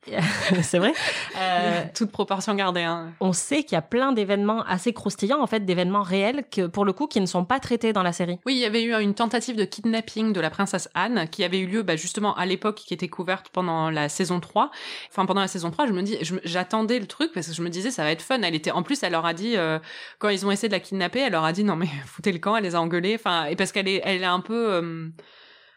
c'est 0.62 0.78
vrai, 0.78 0.92
euh, 1.38 1.84
toute 1.94 2.10
proportion 2.10 2.54
gardée. 2.54 2.82
Hein. 2.82 3.12
On 3.20 3.32
sait 3.32 3.62
qu'il 3.62 3.72
y 3.72 3.78
a 3.78 3.82
plein 3.82 4.12
d'événements 4.12 4.62
assez 4.64 4.92
croustillants 4.92 5.42
en 5.42 5.46
fait, 5.46 5.60
d'événements 5.64 6.02
réels 6.02 6.44
que 6.50 6.66
pour 6.66 6.84
le 6.84 6.92
coup 6.92 7.06
qui 7.06 7.20
ne 7.20 7.26
sont 7.26 7.44
pas 7.44 7.60
traités 7.60 7.92
dans 7.92 8.02
la 8.02 8.12
série. 8.12 8.38
Oui, 8.46 8.54
il 8.54 8.60
y 8.60 8.64
avait 8.64 8.82
eu 8.82 8.94
une 8.94 9.14
tentative 9.14 9.56
de 9.56 9.64
kidnapping 9.64 10.32
de 10.32 10.40
la 10.40 10.50
princesse 10.50 10.88
Anne 10.94 11.28
qui 11.30 11.44
avait 11.44 11.58
eu 11.58 11.66
lieu 11.66 11.82
bah, 11.82 11.96
justement 11.96 12.34
à 12.36 12.46
l'époque 12.46 12.76
qui 12.76 12.94
était 12.94 13.08
couverte 13.08 13.48
pendant 13.50 13.90
la 13.90 14.08
saison 14.08 14.40
3. 14.40 14.70
Enfin 15.10 15.26
pendant 15.26 15.40
la 15.40 15.48
saison 15.48 15.70
3, 15.70 15.83
je 15.86 15.92
me 15.92 16.02
dis, 16.02 16.18
j'attendais 16.44 16.98
le 16.98 17.06
truc 17.06 17.32
parce 17.32 17.48
que 17.48 17.52
je 17.52 17.62
me 17.62 17.68
disais 17.68 17.90
ça 17.90 18.02
va 18.02 18.10
être 18.10 18.22
fun. 18.22 18.40
Elle 18.42 18.54
était, 18.54 18.70
en 18.70 18.82
plus, 18.82 19.02
elle 19.02 19.12
leur 19.12 19.26
a 19.26 19.34
dit 19.34 19.56
euh, 19.56 19.78
quand 20.18 20.28
ils 20.28 20.44
ont 20.46 20.50
essayé 20.50 20.68
de 20.68 20.74
la 20.74 20.80
kidnapper, 20.80 21.20
elle 21.20 21.32
leur 21.32 21.44
a 21.44 21.52
dit 21.52 21.64
non 21.64 21.76
mais 21.76 21.88
foutez 22.06 22.32
le 22.32 22.38
camp. 22.38 22.56
Elle 22.56 22.64
les 22.64 22.74
a 22.74 22.80
engueulés. 22.80 23.14
Enfin, 23.14 23.46
et 23.46 23.56
parce 23.56 23.72
qu'elle 23.72 23.88
est, 23.88 24.00
elle 24.04 24.22
est 24.22 24.26
un 24.26 24.40
peu 24.40 24.72
euh, 24.72 25.08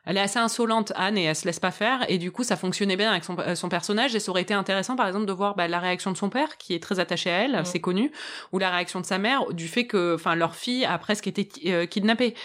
elle 0.05 0.15
est 0.15 0.21
assez 0.21 0.39
insolente, 0.39 0.93
Anne, 0.95 1.17
et 1.17 1.23
elle 1.23 1.35
se 1.35 1.45
laisse 1.45 1.59
pas 1.59 1.71
faire. 1.71 2.05
Et 2.09 2.17
du 2.17 2.31
coup, 2.31 2.45
ça 2.45 2.55
fonctionnait 2.55 2.95
bien 2.95 3.11
avec 3.11 3.25
son, 3.25 3.37
euh, 3.39 3.55
son 3.55 3.67
personnage. 3.67 4.15
Et 4.15 4.21
ça 4.21 4.31
aurait 4.31 4.43
été 4.43 4.53
intéressant, 4.53 4.95
par 4.95 5.05
exemple, 5.05 5.25
de 5.25 5.33
voir 5.33 5.55
bah, 5.55 5.67
la 5.67 5.79
réaction 5.79 6.11
de 6.11 6.17
son 6.17 6.29
père, 6.29 6.57
qui 6.57 6.73
est 6.73 6.81
très 6.81 6.99
attaché 6.99 7.29
à 7.29 7.43
elle, 7.43 7.65
c'est 7.65 7.81
connu, 7.81 8.11
ou 8.53 8.57
la 8.57 8.69
réaction 8.69 9.01
de 9.01 9.05
sa 9.05 9.17
mère, 9.17 9.51
du 9.51 9.67
fait 9.67 9.85
que, 9.85 10.15
enfin, 10.15 10.35
leur 10.35 10.55
fille 10.55 10.85
a 10.85 10.97
presque 10.97 11.27
été 11.27 11.45
kidnappée. 11.89 12.35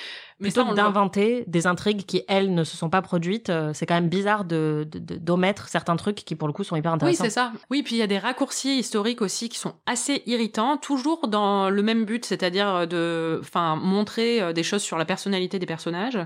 Mais 0.42 0.50
plutôt 0.50 0.74
d'inventer 0.74 1.44
des 1.46 1.68
intrigues 1.68 2.04
qui 2.04 2.24
elles 2.26 2.52
ne 2.52 2.64
se 2.64 2.76
sont 2.76 2.90
pas 2.90 3.00
produites, 3.00 3.48
euh, 3.48 3.70
c'est 3.74 3.86
quand 3.86 3.94
même 3.94 4.08
bizarre 4.08 4.44
de 4.44 4.88
d'omettre 4.90 5.68
certains 5.68 5.94
trucs 5.94 6.16
qui 6.16 6.34
pour 6.34 6.48
le 6.48 6.52
coup 6.52 6.64
sont 6.64 6.74
hyper 6.74 6.92
intéressants. 6.92 7.22
Oui, 7.22 7.30
c'est 7.30 7.34
ça. 7.34 7.52
Oui, 7.70 7.82
puis 7.84 7.94
il 7.94 7.98
y 7.98 8.02
a 8.02 8.08
des 8.08 8.18
raccourcis 8.18 8.78
historiques 8.78 9.22
aussi 9.22 9.48
qui 9.48 9.58
sont 9.58 9.74
assez 9.86 10.22
irritants, 10.26 10.76
toujours 10.78 11.28
dans 11.28 11.70
le 11.70 11.82
même 11.82 12.04
but, 12.04 12.24
c'est-à-dire 12.24 12.88
de, 12.88 13.38
enfin, 13.40 13.76
montrer 13.76 14.42
euh, 14.42 14.52
des 14.52 14.64
choses 14.64 14.82
sur 14.82 14.98
la 14.98 15.04
personnalité 15.04 15.60
des 15.60 15.66
personnages. 15.66 16.18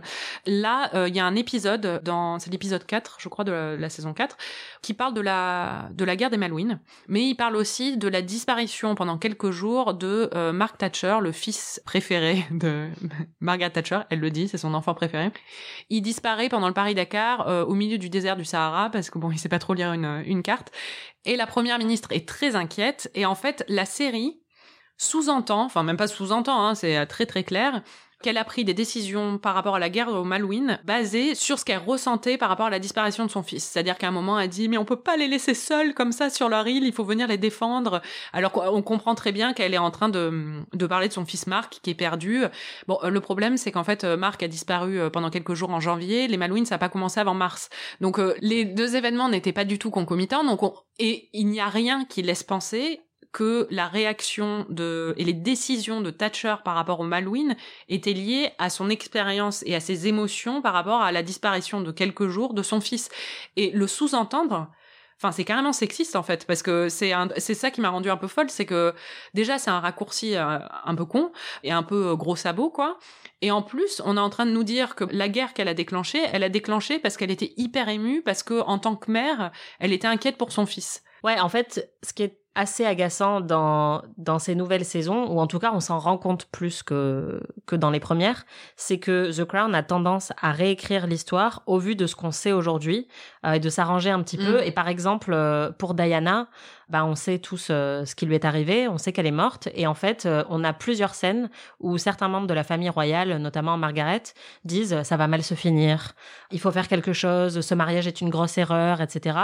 Là, 0.46 0.90
euh, 0.94 1.08
il 1.08 1.14
y 1.14 1.20
a 1.20 1.26
un 1.26 1.36
épisode 1.36 2.00
dans, 2.02 2.38
c'est 2.38 2.50
l'épisode 2.50 2.86
4, 2.86 3.16
je 3.20 3.28
crois, 3.28 3.44
de 3.44 3.76
la, 3.78 3.90
saison 3.90 4.14
4, 4.14 4.36
qui 4.80 4.94
parle 4.94 5.12
de 5.12 5.20
la 5.20 5.90
de 5.92 6.04
la 6.04 6.16
guerre 6.16 6.30
des 6.30 6.38
Malouines, 6.38 6.80
mais 7.06 7.22
il 7.22 7.34
parle 7.34 7.56
aussi 7.56 7.98
de 7.98 8.08
la 8.08 8.22
disparition 8.22 8.94
pendant 8.94 9.18
quelques 9.18 9.50
jours 9.50 9.92
de 9.92 10.30
Mark 10.52 10.78
Thatcher, 10.78 11.18
le 11.20 11.32
fils 11.32 11.82
préféré 11.84 12.46
de 12.50 12.88
Margaret 13.40 13.70
Thatcher 13.70 14.00
elle 14.10 14.20
le 14.20 14.30
dit, 14.30 14.48
c'est 14.48 14.58
son 14.58 14.74
enfant 14.74 14.94
préféré. 14.94 15.30
Il 15.90 16.02
disparaît 16.02 16.48
pendant 16.48 16.68
le 16.68 16.74
Paris-Dakar 16.74 17.48
euh, 17.48 17.64
au 17.64 17.74
milieu 17.74 17.98
du 17.98 18.10
désert 18.10 18.36
du 18.36 18.44
Sahara 18.44 18.90
parce 18.90 19.10
que 19.10 19.18
bon, 19.18 19.30
il 19.30 19.38
sait 19.38 19.48
pas 19.48 19.58
trop 19.58 19.74
lire 19.74 19.92
une, 19.92 20.42
carte. 20.42 20.72
Et 21.24 21.36
la 21.36 21.46
première 21.46 21.78
ministre 21.78 22.12
est 22.12 22.28
très 22.28 22.56
inquiète. 22.56 23.10
Et 23.14 23.26
en 23.26 23.34
fait, 23.34 23.64
la 23.68 23.84
série 23.84 24.40
sous-entend, 24.96 25.64
enfin 25.64 25.82
même 25.82 25.96
pas 25.96 26.08
sous-entend, 26.08 26.66
hein, 26.66 26.74
c'est 26.74 27.06
très 27.06 27.26
très 27.26 27.44
clair, 27.44 27.82
qu'elle 28.22 28.38
a 28.38 28.44
pris 28.44 28.64
des 28.64 28.74
décisions 28.74 29.38
par 29.38 29.54
rapport 29.54 29.76
à 29.76 29.78
la 29.78 29.90
guerre 29.90 30.08
au 30.08 30.24
Malouine 30.24 30.80
basées 30.84 31.34
sur 31.34 31.58
ce 31.58 31.64
qu'elle 31.64 31.78
ressentait 31.78 32.38
par 32.38 32.48
rapport 32.48 32.66
à 32.66 32.70
la 32.70 32.78
disparition 32.78 33.26
de 33.26 33.30
son 33.30 33.42
fils. 33.42 33.64
C'est-à-dire 33.64 33.98
qu'à 33.98 34.08
un 34.08 34.12
moment, 34.12 34.38
elle 34.40 34.48
dit 34.48 34.68
mais 34.68 34.78
on 34.78 34.84
peut 34.84 35.00
pas 35.00 35.16
les 35.16 35.28
laisser 35.28 35.54
seuls 35.54 35.94
comme 35.94 36.12
ça 36.12 36.30
sur 36.30 36.48
leur 36.48 36.66
île, 36.66 36.84
il 36.84 36.92
faut 36.92 37.04
venir 37.04 37.28
les 37.28 37.38
défendre. 37.38 38.00
Alors 38.32 38.52
qu'on 38.52 38.82
comprend 38.82 39.14
très 39.14 39.32
bien 39.32 39.52
qu'elle 39.52 39.74
est 39.74 39.78
en 39.78 39.90
train 39.90 40.08
de, 40.08 40.62
de 40.72 40.86
parler 40.86 41.08
de 41.08 41.12
son 41.12 41.26
fils 41.26 41.46
Marc 41.46 41.80
qui 41.82 41.90
est 41.90 41.94
perdu. 41.94 42.44
Bon, 42.86 42.98
le 43.02 43.20
problème 43.20 43.56
c'est 43.56 43.72
qu'en 43.72 43.84
fait 43.84 44.04
Marc 44.04 44.42
a 44.42 44.48
disparu 44.48 45.10
pendant 45.10 45.30
quelques 45.30 45.54
jours 45.54 45.70
en 45.70 45.80
janvier, 45.80 46.28
les 46.28 46.36
Malouines 46.36 46.66
ça 46.66 46.76
n'a 46.76 46.78
pas 46.78 46.88
commencé 46.88 47.20
avant 47.20 47.34
mars. 47.34 47.68
Donc 48.00 48.18
les 48.40 48.64
deux 48.64 48.96
événements 48.96 49.28
n'étaient 49.28 49.52
pas 49.52 49.64
du 49.64 49.78
tout 49.78 49.90
concomitants. 49.90 50.44
Donc 50.44 50.60
et 50.98 51.28
il 51.32 51.48
n'y 51.48 51.60
a 51.60 51.68
rien 51.68 52.04
qui 52.04 52.22
laisse 52.22 52.42
penser 52.42 53.00
que 53.32 53.66
la 53.70 53.88
réaction 53.88 54.66
de 54.68 55.14
et 55.16 55.24
les 55.24 55.32
décisions 55.32 56.00
de 56.00 56.10
Thatcher 56.10 56.56
par 56.64 56.74
rapport 56.74 57.00
au 57.00 57.04
Malouine 57.04 57.56
étaient 57.88 58.12
liées 58.12 58.50
à 58.58 58.70
son 58.70 58.88
expérience 58.88 59.62
et 59.66 59.74
à 59.74 59.80
ses 59.80 60.06
émotions 60.06 60.62
par 60.62 60.72
rapport 60.72 61.02
à 61.02 61.12
la 61.12 61.22
disparition 61.22 61.80
de 61.80 61.92
quelques 61.92 62.28
jours 62.28 62.54
de 62.54 62.62
son 62.62 62.80
fils. 62.80 63.08
Et 63.56 63.70
le 63.70 63.86
sous-entendre, 63.86 64.70
Enfin, 65.18 65.32
c'est 65.32 65.44
carrément 65.44 65.72
sexiste 65.72 66.14
en 66.14 66.22
fait, 66.22 66.46
parce 66.46 66.62
que 66.62 66.90
c'est 66.90 67.12
c'est 67.38 67.54
ça 67.54 67.70
qui 67.70 67.80
m'a 67.80 67.88
rendu 67.88 68.10
un 68.10 68.18
peu 68.18 68.26
folle, 68.26 68.50
c'est 68.50 68.66
que 68.66 68.92
déjà 69.32 69.56
c'est 69.56 69.70
un 69.70 69.80
raccourci 69.80 70.36
euh, 70.36 70.58
un 70.84 70.94
peu 70.94 71.06
con 71.06 71.32
et 71.62 71.72
un 71.72 71.82
peu 71.82 72.08
euh, 72.08 72.16
gros 72.16 72.36
sabot 72.36 72.68
quoi. 72.68 72.98
Et 73.40 73.50
en 73.50 73.62
plus, 73.62 74.02
on 74.04 74.18
est 74.18 74.20
en 74.20 74.28
train 74.28 74.44
de 74.44 74.50
nous 74.50 74.64
dire 74.64 74.94
que 74.94 75.04
la 75.04 75.30
guerre 75.30 75.54
qu'elle 75.54 75.68
a 75.68 75.74
déclenchée, 75.74 76.22
elle 76.32 76.42
a 76.42 76.50
déclenché 76.50 76.98
parce 76.98 77.16
qu'elle 77.16 77.30
était 77.30 77.54
hyper 77.56 77.88
émue, 77.88 78.20
parce 78.22 78.42
que 78.42 78.60
en 78.60 78.78
tant 78.78 78.94
que 78.94 79.10
mère, 79.10 79.52
elle 79.80 79.94
était 79.94 80.06
inquiète 80.06 80.36
pour 80.36 80.52
son 80.52 80.66
fils. 80.66 81.02
Ouais, 81.24 81.40
en 81.40 81.48
fait, 81.48 81.90
ce 82.02 82.12
qui 82.12 82.22
est 82.22 82.38
assez 82.56 82.86
agaçant 82.86 83.42
dans, 83.42 84.02
dans 84.16 84.38
ces 84.38 84.54
nouvelles 84.54 84.86
saisons, 84.86 85.30
ou 85.30 85.38
en 85.40 85.46
tout 85.46 85.58
cas 85.58 85.70
on 85.74 85.80
s'en 85.80 85.98
rend 85.98 86.16
compte 86.16 86.46
plus 86.46 86.82
que, 86.82 87.40
que 87.66 87.76
dans 87.76 87.90
les 87.90 88.00
premières, 88.00 88.46
c'est 88.76 88.98
que 88.98 89.30
The 89.30 89.44
Crown 89.44 89.74
a 89.74 89.82
tendance 89.82 90.32
à 90.40 90.52
réécrire 90.52 91.06
l'histoire 91.06 91.62
au 91.66 91.78
vu 91.78 91.94
de 91.96 92.06
ce 92.06 92.16
qu'on 92.16 92.30
sait 92.30 92.52
aujourd'hui 92.52 93.08
euh, 93.44 93.52
et 93.52 93.60
de 93.60 93.68
s'arranger 93.68 94.10
un 94.10 94.22
petit 94.22 94.38
peu. 94.38 94.60
Mm. 94.60 94.64
Et 94.64 94.72
par 94.72 94.88
exemple, 94.88 95.32
euh, 95.34 95.70
pour 95.70 95.92
Diana, 95.92 96.48
bah, 96.88 97.04
on 97.04 97.14
sait 97.14 97.38
tous 97.38 97.68
euh, 97.70 98.06
ce 98.06 98.14
qui 98.14 98.24
lui 98.24 98.34
est 98.34 98.46
arrivé, 98.46 98.88
on 98.88 98.96
sait 98.96 99.12
qu'elle 99.12 99.26
est 99.26 99.30
morte, 99.30 99.68
et 99.74 99.86
en 99.86 99.94
fait, 99.94 100.26
on 100.48 100.64
a 100.64 100.72
plusieurs 100.72 101.14
scènes 101.14 101.50
où 101.78 101.98
certains 101.98 102.28
membres 102.28 102.46
de 102.46 102.54
la 102.54 102.64
famille 102.64 102.88
royale, 102.88 103.36
notamment 103.36 103.76
Margaret, 103.76 104.22
disent 104.64 105.02
ça 105.02 105.16
va 105.18 105.28
mal 105.28 105.42
se 105.42 105.54
finir, 105.54 106.12
il 106.50 106.60
faut 106.60 106.70
faire 106.70 106.88
quelque 106.88 107.12
chose, 107.12 107.60
ce 107.60 107.74
mariage 107.74 108.06
est 108.06 108.22
une 108.22 108.30
grosse 108.30 108.56
erreur, 108.56 109.02
etc. 109.02 109.36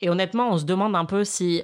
Et 0.00 0.10
honnêtement, 0.10 0.50
on 0.50 0.58
se 0.58 0.64
demande 0.64 0.94
un 0.94 1.06
peu 1.06 1.24
si 1.24 1.62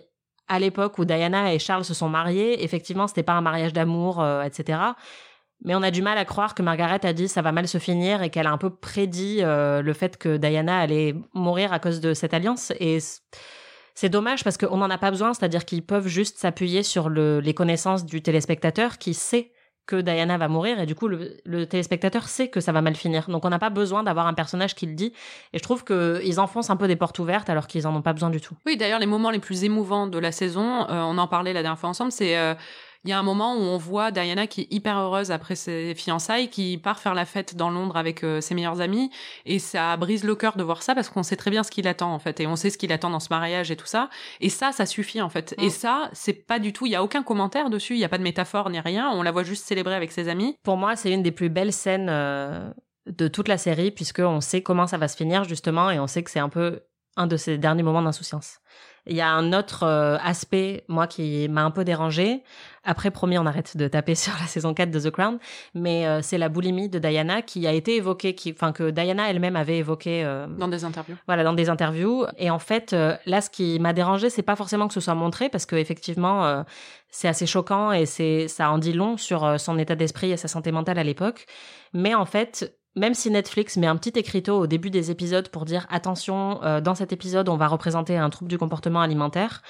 à 0.52 0.58
l'époque 0.58 0.98
où 0.98 1.06
Diana 1.06 1.54
et 1.54 1.58
Charles 1.58 1.84
se 1.84 1.94
sont 1.94 2.10
mariés, 2.10 2.62
effectivement, 2.62 3.06
c'était 3.06 3.22
pas 3.22 3.32
un 3.32 3.40
mariage 3.40 3.72
d'amour, 3.72 4.20
euh, 4.20 4.42
etc. 4.42 4.78
Mais 5.64 5.74
on 5.74 5.82
a 5.82 5.90
du 5.90 6.02
mal 6.02 6.18
à 6.18 6.26
croire 6.26 6.54
que 6.54 6.62
Margaret 6.62 7.06
a 7.06 7.14
dit 7.14 7.26
ça 7.26 7.40
va 7.40 7.52
mal 7.52 7.66
se 7.66 7.78
finir 7.78 8.22
et 8.22 8.28
qu'elle 8.28 8.46
a 8.46 8.50
un 8.50 8.58
peu 8.58 8.68
prédit 8.68 9.38
euh, 9.40 9.80
le 9.80 9.92
fait 9.94 10.18
que 10.18 10.36
Diana 10.36 10.80
allait 10.80 11.14
mourir 11.32 11.72
à 11.72 11.78
cause 11.78 12.00
de 12.00 12.12
cette 12.12 12.34
alliance. 12.34 12.70
Et 12.80 12.98
c'est 13.94 14.10
dommage 14.10 14.44
parce 14.44 14.58
qu'on 14.58 14.76
n'en 14.76 14.90
a 14.90 14.98
pas 14.98 15.10
besoin, 15.10 15.32
c'est-à-dire 15.32 15.64
qu'ils 15.64 15.86
peuvent 15.86 16.08
juste 16.08 16.36
s'appuyer 16.36 16.82
sur 16.82 17.08
les 17.08 17.54
connaissances 17.54 18.04
du 18.04 18.20
téléspectateur 18.20 18.98
qui 18.98 19.14
sait 19.14 19.52
Diana 20.00 20.38
va 20.38 20.48
mourir 20.48 20.80
et 20.80 20.86
du 20.86 20.94
coup 20.94 21.08
le, 21.08 21.66
téléspectateur 21.66 22.28
sait 22.28 22.48
que 22.48 22.60
ça 22.60 22.72
va 22.72 22.82
mal 22.82 22.94
finir. 22.94 23.28
Donc 23.28 23.44
on 23.44 23.50
n'a 23.50 23.58
pas 23.58 23.70
besoin 23.70 24.02
d'avoir 24.02 24.26
un 24.26 24.34
personnage 24.34 24.74
qui 24.74 24.86
le 24.86 24.94
dit 24.94 25.12
et 25.52 25.58
je 25.58 25.62
trouve 25.62 25.84
qu'ils 25.84 26.40
enfoncent 26.40 26.70
un 26.70 26.76
peu 26.76 26.88
des 26.88 26.96
portes 26.96 27.18
ouvertes 27.18 27.50
alors 27.50 27.66
qu'ils 27.66 27.86
en 27.86 27.94
ont 27.94 28.02
pas 28.02 28.12
besoin 28.12 28.30
du 28.30 28.40
tout. 28.40 28.54
Oui, 28.66 28.76
d'ailleurs 28.76 28.98
les 29.00 29.06
moments 29.06 29.30
les 29.30 29.38
plus 29.38 29.64
émouvants 29.64 30.06
de 30.06 30.18
la 30.18 30.32
saison, 30.32 30.88
euh, 30.88 31.02
on 31.02 31.18
en 31.18 31.26
parlait 31.26 31.52
la 31.52 31.62
dernière 31.62 31.78
fois 31.78 31.90
ensemble, 31.90 32.12
c'est 32.12 32.36
euh, 32.36 32.54
il 33.04 33.10
y 33.10 33.12
a 33.12 33.18
un 33.18 33.22
moment 33.22 33.54
où 33.54 33.60
on 33.60 33.78
voit 33.78 34.10
Diana 34.10 34.46
qui 34.46 34.62
est 34.62 34.72
hyper 34.72 34.96
heureuse 34.96 35.30
après 35.30 35.56
ses 35.56 35.94
fiançailles, 35.94 36.48
qui 36.48 36.78
part 36.78 37.00
faire 37.00 37.14
la 37.14 37.24
fête 37.24 37.56
dans 37.56 37.70
Londres 37.70 37.96
avec 37.96 38.22
euh, 38.22 38.40
ses 38.40 38.54
meilleurs 38.54 38.80
amis, 38.80 39.10
et 39.44 39.58
ça 39.58 39.96
brise 39.96 40.24
le 40.24 40.34
cœur 40.34 40.56
de 40.56 40.62
voir 40.62 40.82
ça 40.82 40.94
parce 40.94 41.08
qu'on 41.08 41.22
sait 41.22 41.36
très 41.36 41.50
bien 41.50 41.62
ce 41.62 41.70
qu'il 41.70 41.88
attend 41.88 42.12
en 42.12 42.18
fait, 42.18 42.38
et 42.40 42.46
on 42.46 42.56
sait 42.56 42.70
ce 42.70 42.78
qu'il 42.78 42.92
attend 42.92 43.10
dans 43.10 43.20
ce 43.20 43.28
mariage 43.30 43.70
et 43.70 43.76
tout 43.76 43.86
ça, 43.86 44.08
et 44.40 44.48
ça, 44.48 44.72
ça 44.72 44.86
suffit 44.86 45.20
en 45.20 45.28
fait. 45.28 45.54
Et 45.58 45.66
mm. 45.66 45.70
ça, 45.70 46.10
c'est 46.12 46.32
pas 46.32 46.58
du 46.58 46.72
tout, 46.72 46.86
il 46.86 46.92
y 46.92 46.96
a 46.96 47.02
aucun 47.02 47.22
commentaire 47.22 47.70
dessus, 47.70 47.94
il 47.94 48.00
y 48.00 48.04
a 48.04 48.08
pas 48.08 48.18
de 48.18 48.22
métaphore 48.22 48.70
ni 48.70 48.78
rien, 48.78 49.10
on 49.10 49.22
la 49.22 49.32
voit 49.32 49.44
juste 49.44 49.66
célébrer 49.66 49.94
avec 49.94 50.12
ses 50.12 50.28
amis. 50.28 50.56
Pour 50.62 50.76
moi, 50.76 50.94
c'est 50.94 51.10
une 51.10 51.22
des 51.22 51.32
plus 51.32 51.48
belles 51.48 51.72
scènes. 51.72 52.08
Euh, 52.08 52.70
de 53.06 53.26
toute 53.26 53.48
la 53.48 53.58
série 53.58 53.90
puisqu'on 53.90 54.40
sait 54.40 54.62
comment 54.62 54.86
ça 54.86 54.96
va 54.96 55.08
se 55.08 55.16
finir 55.16 55.42
justement 55.42 55.90
et 55.90 55.98
on 55.98 56.06
sait 56.06 56.22
que 56.22 56.30
c'est 56.30 56.38
un 56.38 56.48
peu 56.48 56.82
un 57.16 57.26
de 57.26 57.36
ses 57.36 57.58
derniers 57.58 57.82
moments 57.82 58.02
d'insouciance. 58.02 58.60
Il 59.06 59.16
y 59.16 59.20
a 59.20 59.28
un 59.28 59.52
autre 59.52 59.82
euh, 59.82 60.16
aspect, 60.22 60.84
moi, 60.88 61.06
qui 61.06 61.48
m'a 61.48 61.64
un 61.64 61.70
peu 61.70 61.84
dérangé. 61.84 62.42
Après, 62.84 63.10
promis, 63.10 63.38
on 63.38 63.46
arrête 63.46 63.76
de 63.76 63.88
taper 63.88 64.14
sur 64.16 64.32
la 64.40 64.46
saison 64.46 64.74
4 64.74 64.90
de 64.90 65.00
The 65.00 65.10
Crown. 65.10 65.38
Mais 65.74 66.06
euh, 66.06 66.20
c'est 66.22 66.38
la 66.38 66.48
boulimie 66.48 66.88
de 66.88 66.98
Diana 66.98 67.42
qui 67.42 67.66
a 67.66 67.72
été 67.72 67.96
évoquée, 67.96 68.34
qui, 68.34 68.52
enfin, 68.52 68.72
que 68.72 68.90
Diana 68.90 69.30
elle-même 69.30 69.56
avait 69.56 69.78
évoqué. 69.78 70.24
Euh, 70.24 70.46
dans 70.46 70.68
des 70.68 70.84
interviews. 70.84 71.16
Voilà, 71.26 71.44
dans 71.44 71.52
des 71.52 71.68
interviews. 71.68 72.24
Et 72.38 72.50
en 72.50 72.58
fait, 72.58 72.92
là, 72.92 73.40
ce 73.40 73.50
qui 73.50 73.78
m'a 73.78 73.92
dérangé, 73.92 74.30
c'est 74.30 74.42
pas 74.42 74.56
forcément 74.56 74.88
que 74.88 74.94
ce 74.94 75.00
soit 75.00 75.14
montré, 75.14 75.48
parce 75.48 75.66
que 75.66 75.76
effectivement, 75.76 76.64
c'est 77.08 77.28
assez 77.28 77.46
choquant 77.46 77.92
et 77.92 78.06
c'est, 78.06 78.48
ça 78.48 78.70
en 78.70 78.78
dit 78.78 78.92
long 78.92 79.16
sur 79.16 79.58
son 79.60 79.78
état 79.78 79.94
d'esprit 79.94 80.32
et 80.32 80.36
sa 80.36 80.48
santé 80.48 80.72
mentale 80.72 80.98
à 80.98 81.04
l'époque. 81.04 81.46
Mais 81.92 82.14
en 82.14 82.24
fait, 82.24 82.74
même 82.94 83.14
si 83.14 83.30
Netflix 83.30 83.76
met 83.76 83.86
un 83.86 83.96
petit 83.96 84.18
écriteau 84.18 84.58
au 84.58 84.66
début 84.66 84.90
des 84.90 85.10
épisodes 85.10 85.48
pour 85.48 85.64
dire 85.64 85.86
attention, 85.90 86.62
euh, 86.62 86.80
dans 86.80 86.94
cet 86.94 87.12
épisode, 87.12 87.48
on 87.48 87.56
va 87.56 87.66
représenter 87.66 88.16
un 88.16 88.28
trouble 88.28 88.50
du 88.50 88.58
comportement 88.58 89.00
alimentaire, 89.00 89.62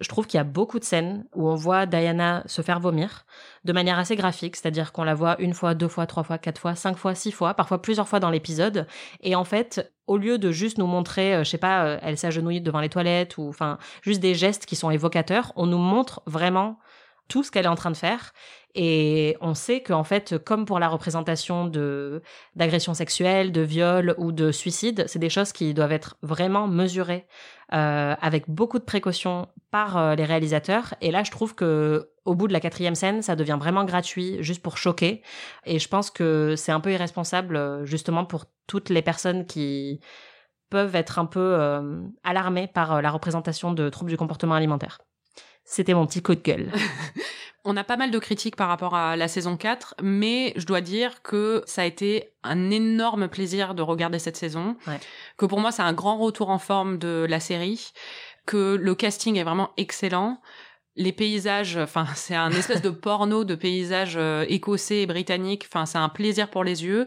je 0.00 0.08
trouve 0.08 0.26
qu'il 0.26 0.38
y 0.38 0.40
a 0.40 0.44
beaucoup 0.44 0.78
de 0.78 0.84
scènes 0.84 1.26
où 1.34 1.48
on 1.48 1.54
voit 1.54 1.84
Diana 1.84 2.42
se 2.46 2.62
faire 2.62 2.80
vomir 2.80 3.26
de 3.64 3.72
manière 3.72 3.98
assez 3.98 4.16
graphique, 4.16 4.56
c'est-à-dire 4.56 4.92
qu'on 4.92 5.04
la 5.04 5.14
voit 5.14 5.38
une 5.40 5.52
fois, 5.52 5.74
deux 5.74 5.88
fois, 5.88 6.06
trois 6.06 6.22
fois, 6.22 6.38
quatre 6.38 6.58
fois, 6.58 6.74
cinq 6.74 6.96
fois, 6.96 7.14
six 7.14 7.32
fois, 7.32 7.52
parfois 7.52 7.82
plusieurs 7.82 8.08
fois 8.08 8.18
dans 8.18 8.30
l'épisode. 8.30 8.86
Et 9.20 9.34
en 9.34 9.44
fait, 9.44 9.92
au 10.06 10.16
lieu 10.16 10.38
de 10.38 10.50
juste 10.50 10.78
nous 10.78 10.86
montrer, 10.86 11.34
euh, 11.34 11.44
je 11.44 11.50
sais 11.50 11.58
pas, 11.58 11.84
euh, 11.84 11.98
elle 12.02 12.16
s'agenouille 12.16 12.62
devant 12.62 12.80
les 12.80 12.88
toilettes 12.88 13.36
ou 13.36 13.48
enfin 13.48 13.78
juste 14.02 14.20
des 14.20 14.34
gestes 14.34 14.64
qui 14.64 14.74
sont 14.74 14.90
évocateurs, 14.90 15.52
on 15.56 15.66
nous 15.66 15.78
montre 15.78 16.22
vraiment 16.26 16.78
tout 17.30 17.42
ce 17.44 17.50
qu'elle 17.50 17.64
est 17.64 17.68
en 17.68 17.76
train 17.76 17.92
de 17.92 17.96
faire. 17.96 18.32
Et 18.74 19.36
on 19.40 19.54
sait 19.54 19.82
qu'en 19.82 20.04
fait, 20.04 20.38
comme 20.44 20.64
pour 20.64 20.78
la 20.78 20.88
représentation 20.88 21.66
de 21.66 22.22
d'agression 22.54 22.94
sexuelle, 22.94 23.50
de 23.50 23.62
viol 23.62 24.14
ou 24.18 24.30
de 24.32 24.52
suicide, 24.52 25.04
c'est 25.08 25.18
des 25.18 25.30
choses 25.30 25.52
qui 25.52 25.72
doivent 25.74 25.92
être 25.92 26.16
vraiment 26.22 26.68
mesurées 26.68 27.26
euh, 27.72 28.14
avec 28.20 28.48
beaucoup 28.48 28.78
de 28.78 28.84
précautions 28.84 29.48
par 29.70 29.96
euh, 29.96 30.14
les 30.14 30.24
réalisateurs. 30.24 30.94
Et 31.00 31.10
là, 31.10 31.24
je 31.24 31.30
trouve 31.30 31.54
que 31.54 32.10
au 32.24 32.34
bout 32.34 32.48
de 32.48 32.52
la 32.52 32.60
quatrième 32.60 32.94
scène, 32.94 33.22
ça 33.22 33.34
devient 33.34 33.56
vraiment 33.58 33.84
gratuit, 33.84 34.36
juste 34.40 34.62
pour 34.62 34.76
choquer. 34.76 35.22
Et 35.64 35.78
je 35.78 35.88
pense 35.88 36.10
que 36.10 36.54
c'est 36.56 36.72
un 36.72 36.80
peu 36.80 36.92
irresponsable, 36.92 37.56
euh, 37.56 37.84
justement, 37.86 38.24
pour 38.24 38.44
toutes 38.66 38.88
les 38.90 39.02
personnes 39.02 39.46
qui 39.46 40.00
peuvent 40.68 40.94
être 40.94 41.18
un 41.18 41.26
peu 41.26 41.58
alarmées 42.22 42.68
par 42.68 43.02
la 43.02 43.10
représentation 43.10 43.72
de 43.72 43.88
troubles 43.88 44.10
du 44.12 44.16
comportement 44.16 44.54
alimentaire. 44.54 44.98
C'était 45.70 45.94
mon 45.94 46.04
petit 46.04 46.20
coup 46.20 46.34
de 46.34 46.40
gueule. 46.40 46.72
On 47.64 47.76
a 47.76 47.84
pas 47.84 47.96
mal 47.96 48.10
de 48.10 48.18
critiques 48.18 48.56
par 48.56 48.66
rapport 48.66 48.96
à 48.96 49.14
la 49.14 49.28
saison 49.28 49.56
4, 49.56 49.94
mais 50.02 50.52
je 50.56 50.66
dois 50.66 50.80
dire 50.80 51.22
que 51.22 51.62
ça 51.64 51.82
a 51.82 51.84
été 51.84 52.32
un 52.42 52.72
énorme 52.72 53.28
plaisir 53.28 53.76
de 53.76 53.82
regarder 53.82 54.18
cette 54.18 54.36
saison. 54.36 54.76
Que 55.36 55.46
pour 55.46 55.60
moi, 55.60 55.70
c'est 55.70 55.82
un 55.82 55.92
grand 55.92 56.18
retour 56.18 56.50
en 56.50 56.58
forme 56.58 56.98
de 56.98 57.24
la 57.30 57.38
série. 57.38 57.92
Que 58.46 58.74
le 58.74 58.96
casting 58.96 59.36
est 59.36 59.44
vraiment 59.44 59.70
excellent. 59.76 60.40
Les 60.96 61.12
paysages, 61.12 61.76
enfin, 61.76 62.04
c'est 62.16 62.34
un 62.34 62.50
espèce 62.50 62.82
de 62.82 62.90
porno 62.90 63.44
de 63.44 63.54
paysages 63.54 64.16
euh, 64.16 64.44
écossais 64.48 65.02
et 65.02 65.06
britanniques. 65.06 65.68
Enfin, 65.68 65.86
c'est 65.86 65.98
un 65.98 66.08
plaisir 66.08 66.50
pour 66.50 66.64
les 66.64 66.82
yeux 66.84 67.06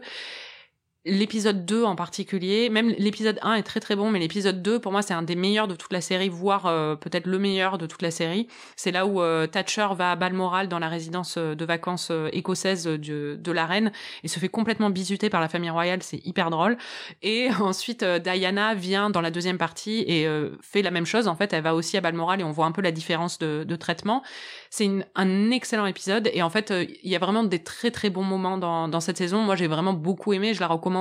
l'épisode 1.06 1.66
2 1.66 1.84
en 1.84 1.96
particulier, 1.96 2.70
même 2.70 2.88
l'épisode 2.98 3.38
1 3.42 3.54
est 3.54 3.62
très 3.62 3.80
très 3.80 3.94
bon, 3.94 4.10
mais 4.10 4.18
l'épisode 4.18 4.62
2 4.62 4.78
pour 4.78 4.90
moi 4.90 5.02
c'est 5.02 5.12
un 5.12 5.22
des 5.22 5.36
meilleurs 5.36 5.68
de 5.68 5.74
toute 5.74 5.92
la 5.92 6.00
série, 6.00 6.30
voire 6.30 6.64
euh, 6.66 6.96
peut-être 6.96 7.26
le 7.26 7.38
meilleur 7.38 7.76
de 7.76 7.86
toute 7.86 8.00
la 8.00 8.10
série. 8.10 8.48
C'est 8.76 8.90
là 8.90 9.04
où 9.04 9.20
euh, 9.20 9.46
Thatcher 9.46 9.88
va 9.94 10.12
à 10.12 10.16
Balmoral 10.16 10.68
dans 10.68 10.78
la 10.78 10.88
résidence 10.88 11.34
euh, 11.36 11.54
de 11.54 11.64
vacances 11.64 12.10
écossaise 12.32 12.84
de, 12.84 13.38
de, 13.38 13.52
la 13.52 13.66
reine 13.66 13.92
et 14.22 14.28
se 14.28 14.38
fait 14.38 14.48
complètement 14.48 14.90
bisuter 14.90 15.28
par 15.28 15.40
la 15.40 15.48
famille 15.48 15.70
royale, 15.70 16.02
c'est 16.02 16.24
hyper 16.24 16.50
drôle. 16.50 16.78
Et 17.22 17.50
ensuite 17.60 18.04
Diana 18.04 18.74
vient 18.74 19.10
dans 19.10 19.20
la 19.20 19.30
deuxième 19.30 19.58
partie 19.58 20.04
et 20.08 20.26
fait 20.60 20.82
la 20.82 20.90
même 20.90 21.06
chose. 21.06 21.28
En 21.28 21.36
fait, 21.36 21.52
elle 21.52 21.62
va 21.62 21.74
aussi 21.74 21.96
à 21.96 22.00
Balmoral 22.00 22.40
et 22.40 22.44
on 22.44 22.50
voit 22.50 22.66
un 22.66 22.72
peu 22.72 22.82
la 22.82 22.90
différence 22.90 23.38
de, 23.38 23.64
de 23.64 23.76
traitement. 23.76 24.22
C'est 24.70 24.90
un 25.14 25.50
excellent 25.50 25.86
épisode 25.86 26.30
et 26.32 26.42
en 26.42 26.50
fait 26.50 26.72
il 27.02 27.10
y 27.10 27.14
a 27.14 27.18
vraiment 27.18 27.44
des 27.44 27.62
très 27.62 27.90
très 27.90 28.10
bons 28.10 28.24
moments 28.24 28.58
dans, 28.58 28.88
dans 28.88 29.00
cette 29.00 29.18
saison. 29.18 29.42
Moi 29.42 29.56
j'ai 29.56 29.68
vraiment 29.68 29.92
beaucoup 29.92 30.32
aimé, 30.32 30.54
je 30.54 30.60
la 30.60 30.66
recommande 30.66 30.93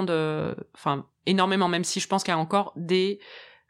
enfin 0.76 1.06
énormément, 1.26 1.68
même 1.68 1.84
si 1.84 2.00
je 2.00 2.08
pense 2.08 2.24
qu'il 2.24 2.34
y 2.34 2.38
a 2.38 2.40
encore 2.40 2.74
des 2.76 3.20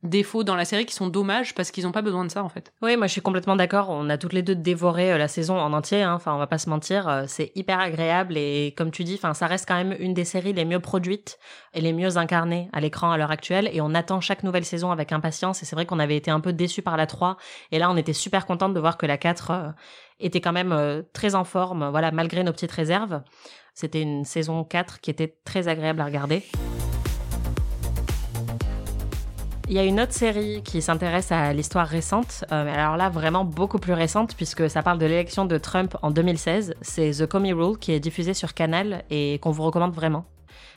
défauts 0.03 0.43
dans 0.43 0.55
la 0.55 0.65
série 0.65 0.85
qui 0.85 0.93
sont 0.93 1.07
dommages 1.07 1.55
parce 1.55 1.71
qu'ils 1.71 1.85
n'ont 1.85 1.91
pas 1.93 2.01
besoin 2.01 2.25
de 2.25 2.29
ça 2.29 2.43
en 2.43 2.49
fait. 2.49 2.73
Oui, 2.81 2.97
moi 2.97 3.07
je 3.07 3.13
suis 3.13 3.21
complètement 3.21 3.55
d'accord. 3.55 3.89
On 3.89 4.09
a 4.09 4.17
toutes 4.17 4.33
les 4.33 4.41
deux 4.41 4.55
dévoré 4.55 5.13
euh, 5.13 5.17
la 5.17 5.29
saison 5.29 5.57
en 5.57 5.71
entier. 5.71 6.03
Hein. 6.03 6.13
Enfin, 6.13 6.33
on 6.33 6.37
va 6.37 6.47
pas 6.47 6.57
se 6.57 6.69
mentir, 6.69 7.07
euh, 7.07 7.23
c'est 7.27 7.51
hyper 7.55 7.79
agréable 7.79 8.37
et 8.37 8.73
comme 8.77 8.91
tu 8.91 9.03
dis, 9.05 9.15
enfin, 9.15 9.33
ça 9.33 9.47
reste 9.47 9.67
quand 9.67 9.75
même 9.75 9.95
une 9.99 10.13
des 10.13 10.25
séries 10.25 10.53
les 10.53 10.65
mieux 10.65 10.81
produites 10.81 11.39
et 11.73 11.81
les 11.81 11.93
mieux 11.93 12.17
incarnées 12.17 12.69
à 12.73 12.81
l'écran 12.81 13.11
à 13.11 13.17
l'heure 13.17 13.31
actuelle. 13.31 13.69
Et 13.71 13.81
on 13.81 13.95
attend 13.95 14.19
chaque 14.19 14.43
nouvelle 14.43 14.65
saison 14.65 14.91
avec 14.91 15.13
impatience. 15.13 15.63
Et 15.63 15.65
c'est 15.65 15.75
vrai 15.75 15.85
qu'on 15.85 15.99
avait 15.99 16.17
été 16.17 16.29
un 16.29 16.41
peu 16.41 16.51
déçus 16.51 16.81
par 16.81 16.97
la 16.97 17.07
3 17.07 17.37
et 17.71 17.79
là 17.79 17.89
on 17.89 17.95
était 17.95 18.13
super 18.13 18.45
contente 18.45 18.73
de 18.73 18.79
voir 18.79 18.97
que 18.97 19.05
la 19.05 19.17
4 19.17 19.51
euh, 19.51 19.69
était 20.19 20.41
quand 20.41 20.53
même 20.53 21.03
très 21.13 21.35
en 21.35 21.43
forme. 21.43 21.89
Voilà, 21.89 22.11
malgré 22.11 22.43
nos 22.43 22.51
petites 22.51 22.71
réserves, 22.71 23.21
c'était 23.73 24.01
une 24.01 24.25
saison 24.25 24.63
4 24.63 25.01
qui 25.01 25.09
était 25.09 25.35
très 25.45 25.67
agréable 25.67 26.01
à 26.01 26.05
regarder. 26.05 26.43
Il 29.69 29.73
y 29.75 29.79
a 29.79 29.85
une 29.85 30.01
autre 30.01 30.11
série 30.11 30.61
qui 30.61 30.81
s'intéresse 30.81 31.31
à 31.31 31.53
l'histoire 31.53 31.87
récente, 31.87 32.43
euh, 32.51 32.73
alors 32.73 32.97
là 32.97 33.09
vraiment 33.09 33.45
beaucoup 33.45 33.79
plus 33.79 33.93
récente 33.93 34.35
puisque 34.35 34.69
ça 34.69 34.83
parle 34.83 34.99
de 34.99 35.05
l'élection 35.05 35.45
de 35.45 35.57
Trump 35.57 35.95
en 36.01 36.11
2016. 36.11 36.75
C'est 36.81 37.11
The 37.11 37.25
Comey 37.25 37.53
Rule 37.53 37.77
qui 37.77 37.93
est 37.93 38.01
diffusé 38.01 38.33
sur 38.33 38.53
Canal 38.53 39.03
et 39.09 39.39
qu'on 39.41 39.51
vous 39.51 39.63
recommande 39.63 39.93
vraiment. 39.93 40.25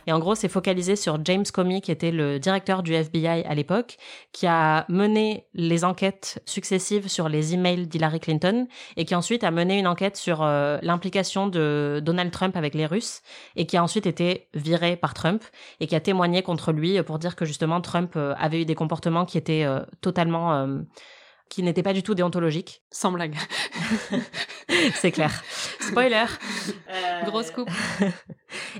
Et 0.06 0.12
en 0.12 0.18
gros, 0.18 0.34
c'est 0.34 0.48
focalisé 0.48 0.96
sur 0.96 1.18
James 1.24 1.44
Comey, 1.52 1.80
qui 1.80 1.90
était 1.90 2.10
le 2.10 2.38
directeur 2.38 2.82
du 2.82 2.94
FBI 2.94 3.44
à 3.44 3.54
l'époque, 3.54 3.96
qui 4.32 4.46
a 4.46 4.84
mené 4.88 5.46
les 5.54 5.84
enquêtes 5.84 6.42
successives 6.46 7.08
sur 7.08 7.28
les 7.28 7.54
emails 7.54 7.86
d'Hillary 7.86 8.20
Clinton 8.20 8.66
et 8.96 9.04
qui 9.04 9.14
ensuite 9.14 9.44
a 9.44 9.50
mené 9.50 9.78
une 9.78 9.86
enquête 9.86 10.16
sur 10.16 10.42
euh, 10.42 10.78
l'implication 10.82 11.48
de 11.48 12.00
Donald 12.04 12.30
Trump 12.30 12.56
avec 12.56 12.74
les 12.74 12.86
Russes 12.86 13.22
et 13.56 13.66
qui 13.66 13.76
a 13.76 13.82
ensuite 13.82 14.06
été 14.06 14.48
viré 14.54 14.96
par 14.96 15.14
Trump 15.14 15.42
et 15.80 15.86
qui 15.86 15.96
a 15.96 16.00
témoigné 16.00 16.42
contre 16.42 16.72
lui 16.72 17.02
pour 17.02 17.18
dire 17.18 17.36
que 17.36 17.44
justement 17.44 17.80
Trump 17.80 18.12
euh, 18.16 18.34
avait 18.38 18.62
eu 18.62 18.64
des 18.64 18.74
comportements 18.74 19.24
qui 19.24 19.38
étaient 19.38 19.64
euh, 19.64 19.80
totalement 20.00 20.66
qui 21.48 21.62
n'était 21.62 21.82
pas 21.82 21.92
du 21.92 22.02
tout 22.02 22.14
déontologique. 22.14 22.82
Sans 22.90 23.12
blague. 23.12 23.36
c'est 24.94 25.12
clair. 25.12 25.42
Spoiler. 25.80 26.24
Euh... 26.90 27.24
Grosse 27.26 27.50
coupe. 27.50 27.70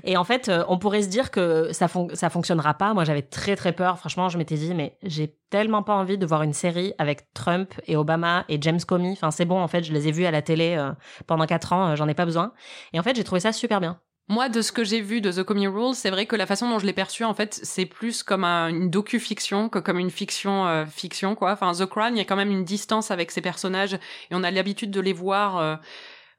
Et 0.03 0.17
en 0.17 0.23
fait, 0.23 0.49
euh, 0.49 0.63
on 0.67 0.77
pourrait 0.77 1.01
se 1.01 1.07
dire 1.07 1.31
que 1.31 1.71
ça, 1.71 1.87
ça 2.13 2.29
fonctionnera 2.29 2.73
pas. 2.73 2.93
Moi, 2.93 3.03
j'avais 3.03 3.21
très 3.21 3.55
très 3.55 3.73
peur. 3.73 3.99
Franchement, 3.99 4.29
je 4.29 4.37
m'étais 4.37 4.55
dit, 4.55 4.73
mais 4.73 4.97
j'ai 5.03 5.37
tellement 5.49 5.83
pas 5.83 5.93
envie 5.93 6.17
de 6.17 6.25
voir 6.25 6.43
une 6.43 6.53
série 6.53 6.93
avec 6.97 7.33
Trump 7.33 7.73
et 7.85 7.95
Obama 7.95 8.45
et 8.49 8.57
James 8.61 8.79
Comey. 8.85 9.11
Enfin, 9.11 9.31
c'est 9.31 9.45
bon, 9.45 9.61
en 9.61 9.67
fait, 9.67 9.83
je 9.83 9.93
les 9.93 10.07
ai 10.07 10.11
vus 10.11 10.25
à 10.25 10.31
la 10.31 10.41
télé 10.41 10.75
euh, 10.77 10.91
pendant 11.25 11.45
quatre 11.45 11.73
ans, 11.73 11.89
euh, 11.89 11.95
j'en 11.95 12.07
ai 12.07 12.13
pas 12.13 12.25
besoin. 12.25 12.53
Et 12.93 12.99
en 12.99 13.03
fait, 13.03 13.15
j'ai 13.15 13.23
trouvé 13.23 13.39
ça 13.39 13.51
super 13.51 13.79
bien. 13.79 13.99
Moi, 14.29 14.49
de 14.49 14.61
ce 14.61 14.73
que 14.73 14.83
j'ai 14.83 14.99
vu 14.99 15.21
de 15.21 15.31
The 15.31 15.43
Comey 15.43 15.67
Rules, 15.67 15.95
c'est 15.95 16.09
vrai 16.09 16.25
que 16.25 16.35
la 16.35 16.45
façon 16.45 16.69
dont 16.69 16.79
je 16.79 16.85
l'ai 16.85 16.91
perçu, 16.91 17.23
en 17.23 17.33
fait, 17.33 17.57
c'est 17.63 17.85
plus 17.85 18.23
comme 18.23 18.43
une 18.43 18.89
docu-fiction 18.89 19.69
que 19.69 19.79
comme 19.79 19.99
une 19.99 20.11
fiction 20.11 20.67
euh, 20.67 20.85
fiction, 20.85 21.33
quoi. 21.33 21.53
Enfin, 21.53 21.71
The 21.71 21.85
Crown, 21.85 22.13
il 22.13 22.17
y 22.17 22.21
a 22.21 22.25
quand 22.25 22.35
même 22.35 22.51
une 22.51 22.65
distance 22.65 23.09
avec 23.09 23.31
ces 23.31 23.39
personnages 23.39 23.93
et 23.93 23.99
on 24.33 24.43
a 24.43 24.51
l'habitude 24.51 24.91
de 24.91 24.99
les 24.99 25.13
voir. 25.13 25.57
Euh, 25.59 25.75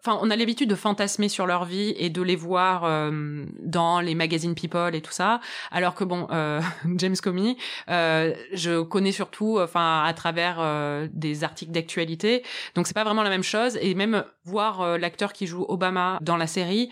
enfin, 0.05 0.19
on 0.21 0.31
a 0.31 0.37
l'habitude 0.37 0.69
de 0.69 0.75
fantasmer 0.75 1.31
sur 1.31 1.47
leur 1.47 1.65
vie 1.65 1.95
et 1.97 2.11
de 2.11 2.21
les 2.21 2.37
voir 2.37 2.85
euh, 2.85 3.47
dans 3.63 4.01
les 4.01 4.15
magazines 4.15 4.55
People 4.55 4.95
et 4.95 5.01
tout 5.01 5.13
ça. 5.13 5.41
Alors 5.71 5.95
que 5.95 6.05
bon, 6.05 6.29
James 6.97 7.17
Comey, 7.17 7.57
je 7.89 8.83
connais 8.83 9.13
surtout, 9.13 9.61
enfin, 9.61 10.03
à 10.05 10.13
travers 10.13 11.09
des 11.11 11.43
articles 11.43 11.73
d'actualité. 11.73 12.45
Donc 12.75 12.87
c'est 12.87 12.93
pas 12.93 13.05
vraiment 13.05 13.23
la 13.23 13.31
même 13.31 13.43
chose. 13.43 13.79
Et 13.81 13.95
même 13.95 14.25
voir 14.45 14.99
l'acteur 14.99 15.33
qui 15.33 15.47
joue 15.47 15.65
Obama 15.71 16.19
dans 16.21 16.37
la 16.37 16.47
série 16.47 16.91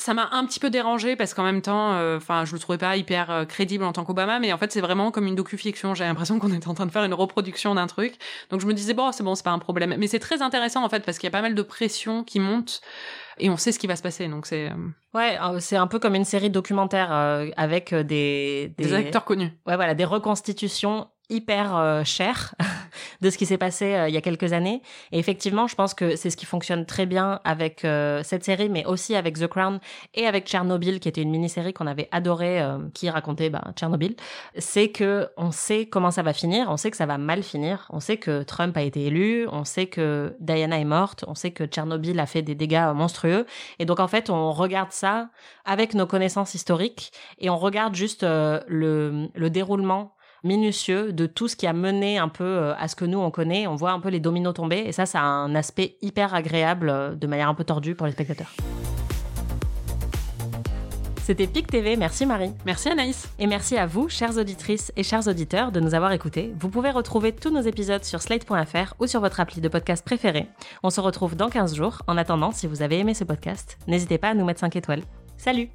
ça 0.00 0.14
m'a 0.14 0.28
un 0.32 0.46
petit 0.46 0.60
peu 0.60 0.70
dérangé 0.70 1.14
parce 1.14 1.34
qu'en 1.34 1.42
même 1.42 1.62
temps, 1.62 1.92
euh, 1.92 2.16
enfin, 2.16 2.44
je 2.44 2.52
le 2.54 2.58
trouvais 2.58 2.78
pas 2.78 2.96
hyper 2.96 3.30
euh, 3.30 3.44
crédible 3.44 3.84
en 3.84 3.92
tant 3.92 4.04
qu'Obama, 4.04 4.38
mais 4.38 4.52
en 4.52 4.58
fait, 4.58 4.72
c'est 4.72 4.80
vraiment 4.80 5.10
comme 5.10 5.26
une 5.26 5.34
docu-fiction. 5.34 5.94
J'ai 5.94 6.04
l'impression 6.04 6.38
qu'on 6.38 6.52
était 6.52 6.68
en 6.68 6.74
train 6.74 6.86
de 6.86 6.90
faire 6.90 7.04
une 7.04 7.14
reproduction 7.14 7.74
d'un 7.74 7.86
truc. 7.86 8.14
Donc 8.50 8.60
je 8.60 8.66
me 8.66 8.72
disais 8.72 8.94
bon, 8.94 9.12
c'est 9.12 9.22
bon, 9.22 9.34
c'est 9.34 9.44
pas 9.44 9.50
un 9.50 9.58
problème. 9.58 9.94
Mais 9.98 10.06
c'est 10.06 10.18
très 10.18 10.42
intéressant 10.42 10.84
en 10.84 10.88
fait 10.88 11.04
parce 11.04 11.18
qu'il 11.18 11.26
y 11.26 11.32
a 11.32 11.36
pas 11.36 11.42
mal 11.42 11.54
de 11.54 11.62
pression 11.62 12.24
qui 12.24 12.40
monte 12.40 12.80
et 13.38 13.50
on 13.50 13.56
sait 13.56 13.72
ce 13.72 13.78
qui 13.78 13.86
va 13.86 13.96
se 13.96 14.02
passer. 14.02 14.26
Donc 14.28 14.46
c'est 14.46 14.70
euh, 14.70 14.74
ouais, 15.14 15.38
c'est 15.60 15.76
un 15.76 15.86
peu 15.86 15.98
comme 15.98 16.14
une 16.14 16.24
série 16.24 16.50
documentaire 16.50 17.12
avec 17.56 17.94
des, 17.94 18.72
des, 18.78 18.84
des 18.84 18.94
acteurs 18.94 19.24
connus. 19.24 19.52
Ouais, 19.66 19.76
voilà, 19.76 19.94
des 19.94 20.04
reconstitutions 20.04 21.08
hyper 21.30 21.76
euh, 21.76 22.04
cher 22.04 22.54
de 23.20 23.30
ce 23.30 23.38
qui 23.38 23.46
s'est 23.46 23.58
passé 23.58 23.94
euh, 23.94 24.08
il 24.08 24.14
y 24.14 24.18
a 24.18 24.20
quelques 24.20 24.52
années. 24.52 24.82
Et 25.12 25.18
effectivement, 25.18 25.66
je 25.66 25.74
pense 25.74 25.94
que 25.94 26.16
c'est 26.16 26.30
ce 26.30 26.36
qui 26.36 26.46
fonctionne 26.46 26.84
très 26.84 27.06
bien 27.06 27.40
avec 27.44 27.84
euh, 27.84 28.22
cette 28.22 28.44
série, 28.44 28.68
mais 28.68 28.84
aussi 28.84 29.14
avec 29.14 29.38
The 29.38 29.46
Crown 29.46 29.80
et 30.14 30.26
avec 30.26 30.46
Tchernobyl, 30.46 31.00
qui 31.00 31.08
était 31.08 31.22
une 31.22 31.30
mini-série 31.30 31.72
qu'on 31.72 31.86
avait 31.86 32.08
adorée, 32.10 32.62
qui 32.94 33.08
racontait 33.08 33.50
bah, 33.50 33.62
Tchernobyl. 33.76 34.16
C'est 34.58 34.88
que 34.88 35.28
on 35.36 35.52
sait 35.52 35.86
comment 35.86 36.10
ça 36.10 36.22
va 36.22 36.32
finir, 36.32 36.66
on 36.68 36.76
sait 36.76 36.90
que 36.90 36.96
ça 36.96 37.06
va 37.06 37.18
mal 37.18 37.42
finir, 37.42 37.86
on 37.90 38.00
sait 38.00 38.16
que 38.16 38.42
Trump 38.42 38.76
a 38.76 38.82
été 38.82 39.06
élu, 39.06 39.46
on 39.50 39.64
sait 39.64 39.86
que 39.86 40.34
Diana 40.40 40.80
est 40.80 40.84
morte, 40.84 41.24
on 41.28 41.34
sait 41.34 41.52
que 41.52 41.64
Tchernobyl 41.64 42.18
a 42.18 42.26
fait 42.26 42.42
des 42.42 42.54
dégâts 42.54 42.92
monstrueux. 42.94 43.46
Et 43.78 43.84
donc 43.84 44.00
en 44.00 44.08
fait, 44.08 44.30
on 44.30 44.52
regarde 44.52 44.92
ça 44.92 45.30
avec 45.64 45.94
nos 45.94 46.06
connaissances 46.06 46.54
historiques 46.54 47.12
et 47.38 47.50
on 47.50 47.56
regarde 47.56 47.94
juste 47.94 48.22
le, 48.22 49.28
le 49.34 49.50
déroulement 49.50 50.14
minutieux 50.44 51.12
de 51.12 51.26
tout 51.26 51.48
ce 51.48 51.56
qui 51.56 51.66
a 51.66 51.72
mené 51.72 52.18
un 52.18 52.28
peu 52.28 52.44
euh, 52.44 52.74
à 52.76 52.88
ce 52.88 52.96
que 52.96 53.04
nous 53.04 53.18
on 53.18 53.30
connaît. 53.30 53.66
On 53.66 53.74
voit 53.74 53.92
un 53.92 54.00
peu 54.00 54.08
les 54.08 54.20
dominos 54.20 54.54
tomber 54.54 54.84
et 54.86 54.92
ça, 54.92 55.06
ça 55.06 55.20
a 55.20 55.24
un 55.24 55.54
aspect 55.54 55.96
hyper 56.02 56.34
agréable 56.34 56.90
euh, 56.90 57.14
de 57.14 57.26
manière 57.26 57.48
un 57.48 57.54
peu 57.54 57.64
tordue 57.64 57.94
pour 57.94 58.06
les 58.06 58.12
spectateurs. 58.12 58.52
C'était 61.22 61.46
PIC 61.46 61.68
TV, 61.68 61.96
merci 61.96 62.26
Marie. 62.26 62.52
Merci 62.66 62.88
Anaïs. 62.88 63.28
Et 63.38 63.46
merci 63.46 63.76
à 63.76 63.86
vous, 63.86 64.08
chères 64.08 64.36
auditrices 64.36 64.92
et 64.96 65.04
chers 65.04 65.28
auditeurs, 65.28 65.70
de 65.70 65.78
nous 65.78 65.94
avoir 65.94 66.10
écoutés. 66.10 66.52
Vous 66.58 66.70
pouvez 66.70 66.90
retrouver 66.90 67.32
tous 67.32 67.50
nos 67.50 67.60
épisodes 67.60 68.02
sur 68.02 68.20
slate.fr 68.20 68.94
ou 68.98 69.06
sur 69.06 69.20
votre 69.20 69.38
appli 69.38 69.60
de 69.60 69.68
podcast 69.68 70.04
préféré. 70.04 70.48
On 70.82 70.90
se 70.90 71.00
retrouve 71.00 71.36
dans 71.36 71.48
15 71.48 71.76
jours. 71.76 72.02
En 72.08 72.16
attendant, 72.16 72.50
si 72.50 72.66
vous 72.66 72.82
avez 72.82 72.98
aimé 72.98 73.14
ce 73.14 73.22
podcast, 73.22 73.78
n'hésitez 73.86 74.18
pas 74.18 74.30
à 74.30 74.34
nous 74.34 74.44
mettre 74.44 74.58
5 74.58 74.74
étoiles. 74.74 75.02
Salut 75.36 75.70